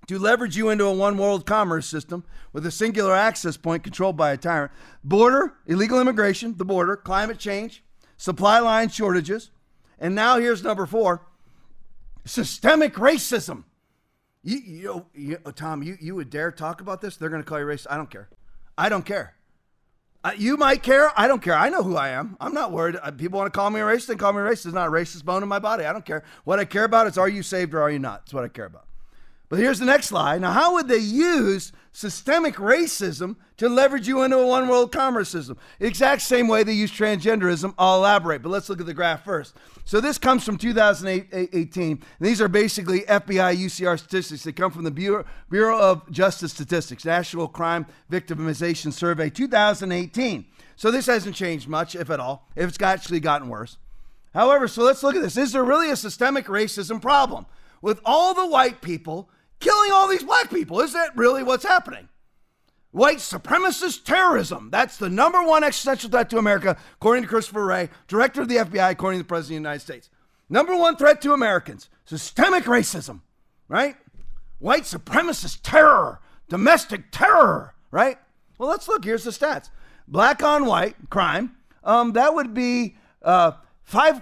[0.08, 4.18] to leverage you into a one world commerce system with a singular access point controlled
[4.18, 4.72] by a tyrant.
[5.04, 7.84] Border, illegal immigration, the border, climate change,
[8.18, 9.52] supply line shortages.
[10.00, 11.28] And now here's number four
[12.26, 13.64] systemic racism.
[14.44, 17.16] You, you, you Tom, you, you would dare talk about this?
[17.16, 17.88] They're going to call you racist.
[17.90, 18.30] I don't care.
[18.78, 19.36] I don't care.
[20.24, 21.12] Uh, you might care.
[21.20, 21.56] I don't care.
[21.56, 22.38] I know who I am.
[22.40, 22.96] I'm not worried.
[23.02, 24.68] Uh, people want to call me a racist, then call me a racist.
[24.68, 25.84] It's not a racist bone in my body.
[25.84, 26.24] I don't care.
[26.44, 28.22] What I care about is are you saved or are you not?
[28.22, 28.86] That's what I care about.
[29.52, 30.40] But here's the next slide.
[30.40, 35.28] Now, how would they use systemic racism to leverage you into a one world commerce
[35.28, 35.58] system?
[35.82, 37.74] Exact same way they use transgenderism.
[37.78, 39.58] I'll elaborate, but let's look at the graph first.
[39.84, 42.02] So, this comes from 2018.
[42.22, 44.44] These are basically FBI UCR statistics.
[44.44, 50.46] They come from the Bureau, Bureau of Justice Statistics, National Crime Victimization Survey 2018.
[50.78, 53.78] So, this hasn't changed much, if at all, if it's actually gotten worse.
[54.34, 55.36] However, so let's look at this.
[55.36, 57.48] Is there really a systemic racism problem?
[57.82, 59.28] With all the white people
[59.62, 60.82] killing all these black people.
[60.82, 62.10] Is that really what's happening?
[62.92, 64.70] White supremacist terrorism.
[64.70, 68.58] That's the number one existential threat to America, according to Christopher Wray, director of the
[68.58, 70.10] FBI, according to the President of the United States.
[70.50, 73.22] Number one threat to Americans systemic racism,
[73.70, 73.96] right?
[74.60, 78.18] White supremacist terror, domestic terror, right?
[78.58, 79.06] Well, let's look.
[79.06, 79.70] Here's the stats
[80.08, 81.56] black on white crime.
[81.84, 84.22] Um, that would be uh, five,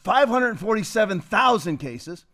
[0.00, 2.24] 547,000 cases.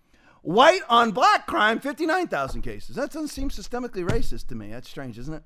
[0.43, 2.97] White on black crime, 59,000 cases.
[2.97, 4.71] That doesn't seem systemically racist to me.
[4.71, 5.43] That's strange, isn't it?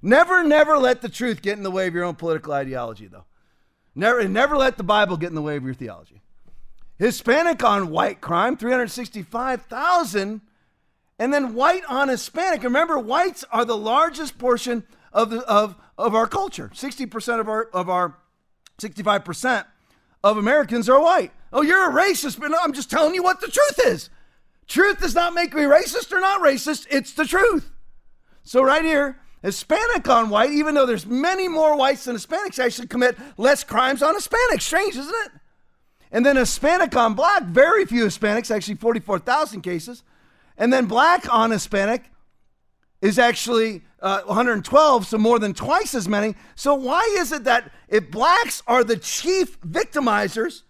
[0.00, 3.24] Never, never let the truth get in the way of your own political ideology, though.
[3.94, 6.22] Never, never let the Bible get in the way of your theology.
[6.98, 10.40] Hispanic on white crime, 365,000.
[11.18, 12.62] And then white on Hispanic.
[12.62, 16.70] Remember, whites are the largest portion of, the, of, of our culture.
[16.72, 18.16] 60% of our, of our
[18.80, 19.64] 65%
[20.22, 21.32] of Americans are white.
[21.52, 24.10] Oh, you're a racist, but no, I'm just telling you what the truth is.
[24.68, 26.86] Truth does not make me racist or not racist.
[26.90, 27.70] It's the truth.
[28.42, 32.88] So right here, Hispanic on white, even though there's many more whites than Hispanics, actually
[32.88, 34.62] commit less crimes on Hispanics.
[34.62, 35.32] Strange, isn't it?
[36.10, 40.02] And then Hispanic on black, very few Hispanics, actually 44,000 cases.
[40.56, 42.10] And then black on Hispanic
[43.00, 46.34] is actually uh, 112, so more than twice as many.
[46.56, 50.62] So why is it that if blacks are the chief victimizers,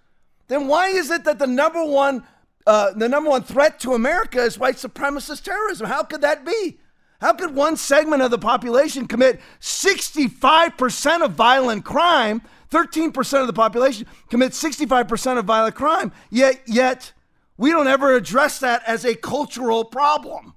[0.48, 2.24] then why is it that the number one
[2.68, 5.86] uh, the number one threat to America is white supremacist terrorism.
[5.86, 6.78] How could that be?
[7.18, 12.42] How could one segment of the population commit 65% of violent crime?
[12.70, 16.12] 13% of the population commit 65% of violent crime.
[16.30, 17.12] Yet yet
[17.56, 20.54] we don't ever address that as a cultural problem.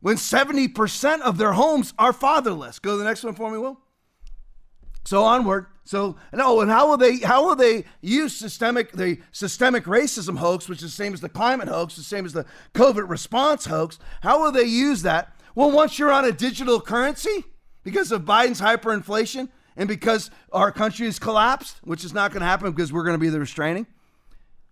[0.00, 2.78] When 70% of their homes are fatherless.
[2.78, 3.80] Go to the next one for me, Will.
[5.04, 5.66] So onward.
[5.84, 10.68] So no, and how will they how will they use systemic the systemic racism hoax,
[10.68, 13.98] which is the same as the climate hoax, the same as the COVID response hoax?
[14.22, 15.34] How will they use that?
[15.54, 17.44] Well, once you're on a digital currency
[17.82, 22.46] because of Biden's hyperinflation and because our country has collapsed, which is not going to
[22.46, 23.86] happen because we're going to be the restraining.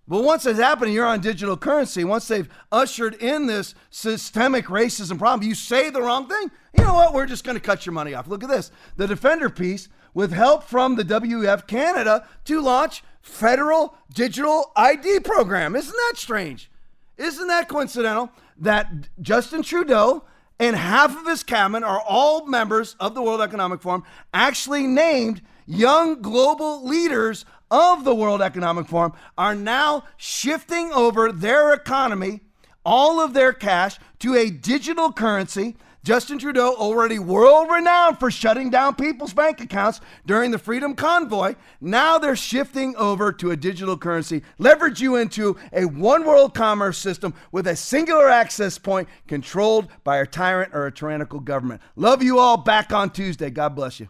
[0.07, 2.03] But once it's happening, you're on digital currency.
[2.03, 6.51] Once they've ushered in this systemic racism problem, you say the wrong thing.
[6.77, 7.15] You know what?
[7.15, 8.27] We're just going to cut your money off.
[8.27, 8.73] Look at this.
[8.97, 15.77] The Defender piece with help from the WF Canada to launch federal digital ID program.
[15.77, 16.71] Isn't that strange?
[17.17, 20.25] Isn't that coincidental that Justin Trudeau
[20.59, 24.05] and half of his cabinet are all members of the World Economic Forum,
[24.35, 31.73] actually named young global leaders of the World Economic Forum, are now shifting over their
[31.73, 32.41] economy,
[32.85, 38.71] all of their cash, to a digital currency Justin Trudeau, already world renowned for shutting
[38.71, 43.99] down people's bank accounts during the Freedom Convoy, now they're shifting over to a digital
[43.99, 49.89] currency, leverage you into a one world commerce system with a singular access point controlled
[50.03, 51.83] by a tyrant or a tyrannical government.
[51.97, 52.57] Love you all.
[52.57, 53.51] Back on Tuesday.
[53.51, 54.09] God bless you.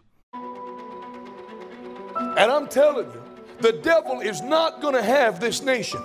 [2.15, 3.21] And I'm telling you,
[3.59, 6.01] the devil is not going to have this nation.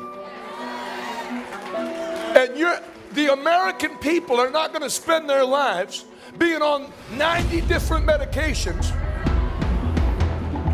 [2.35, 2.81] And you're
[3.17, 6.05] the American people are not going to spend their lives
[6.37, 8.93] being on 90 different medications,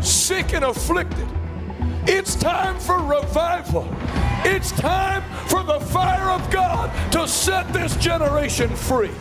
[0.03, 1.25] sick and afflicted.
[2.05, 3.87] It's time for revival.
[4.43, 9.11] It's time for the fire of God to set this generation free.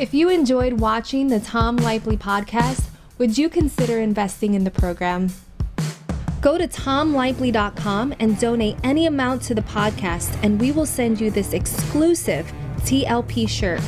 [0.00, 5.30] If you enjoyed watching the Tom Lively podcast, would you consider investing in the program?
[6.40, 11.30] Go to tomlively.com and donate any amount to the podcast, and we will send you
[11.30, 13.80] this exclusive TLP shirt.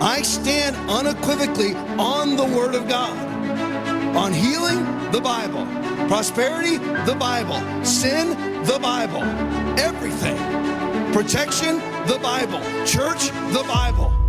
[0.00, 3.16] I stand unequivocally on the Word of God.
[4.16, 5.66] On healing, the Bible.
[6.08, 7.60] Prosperity, the Bible.
[7.84, 8.30] Sin,
[8.64, 9.22] the Bible.
[9.78, 10.36] Everything.
[11.12, 12.60] Protection, the Bible.
[12.86, 14.25] Church, the Bible.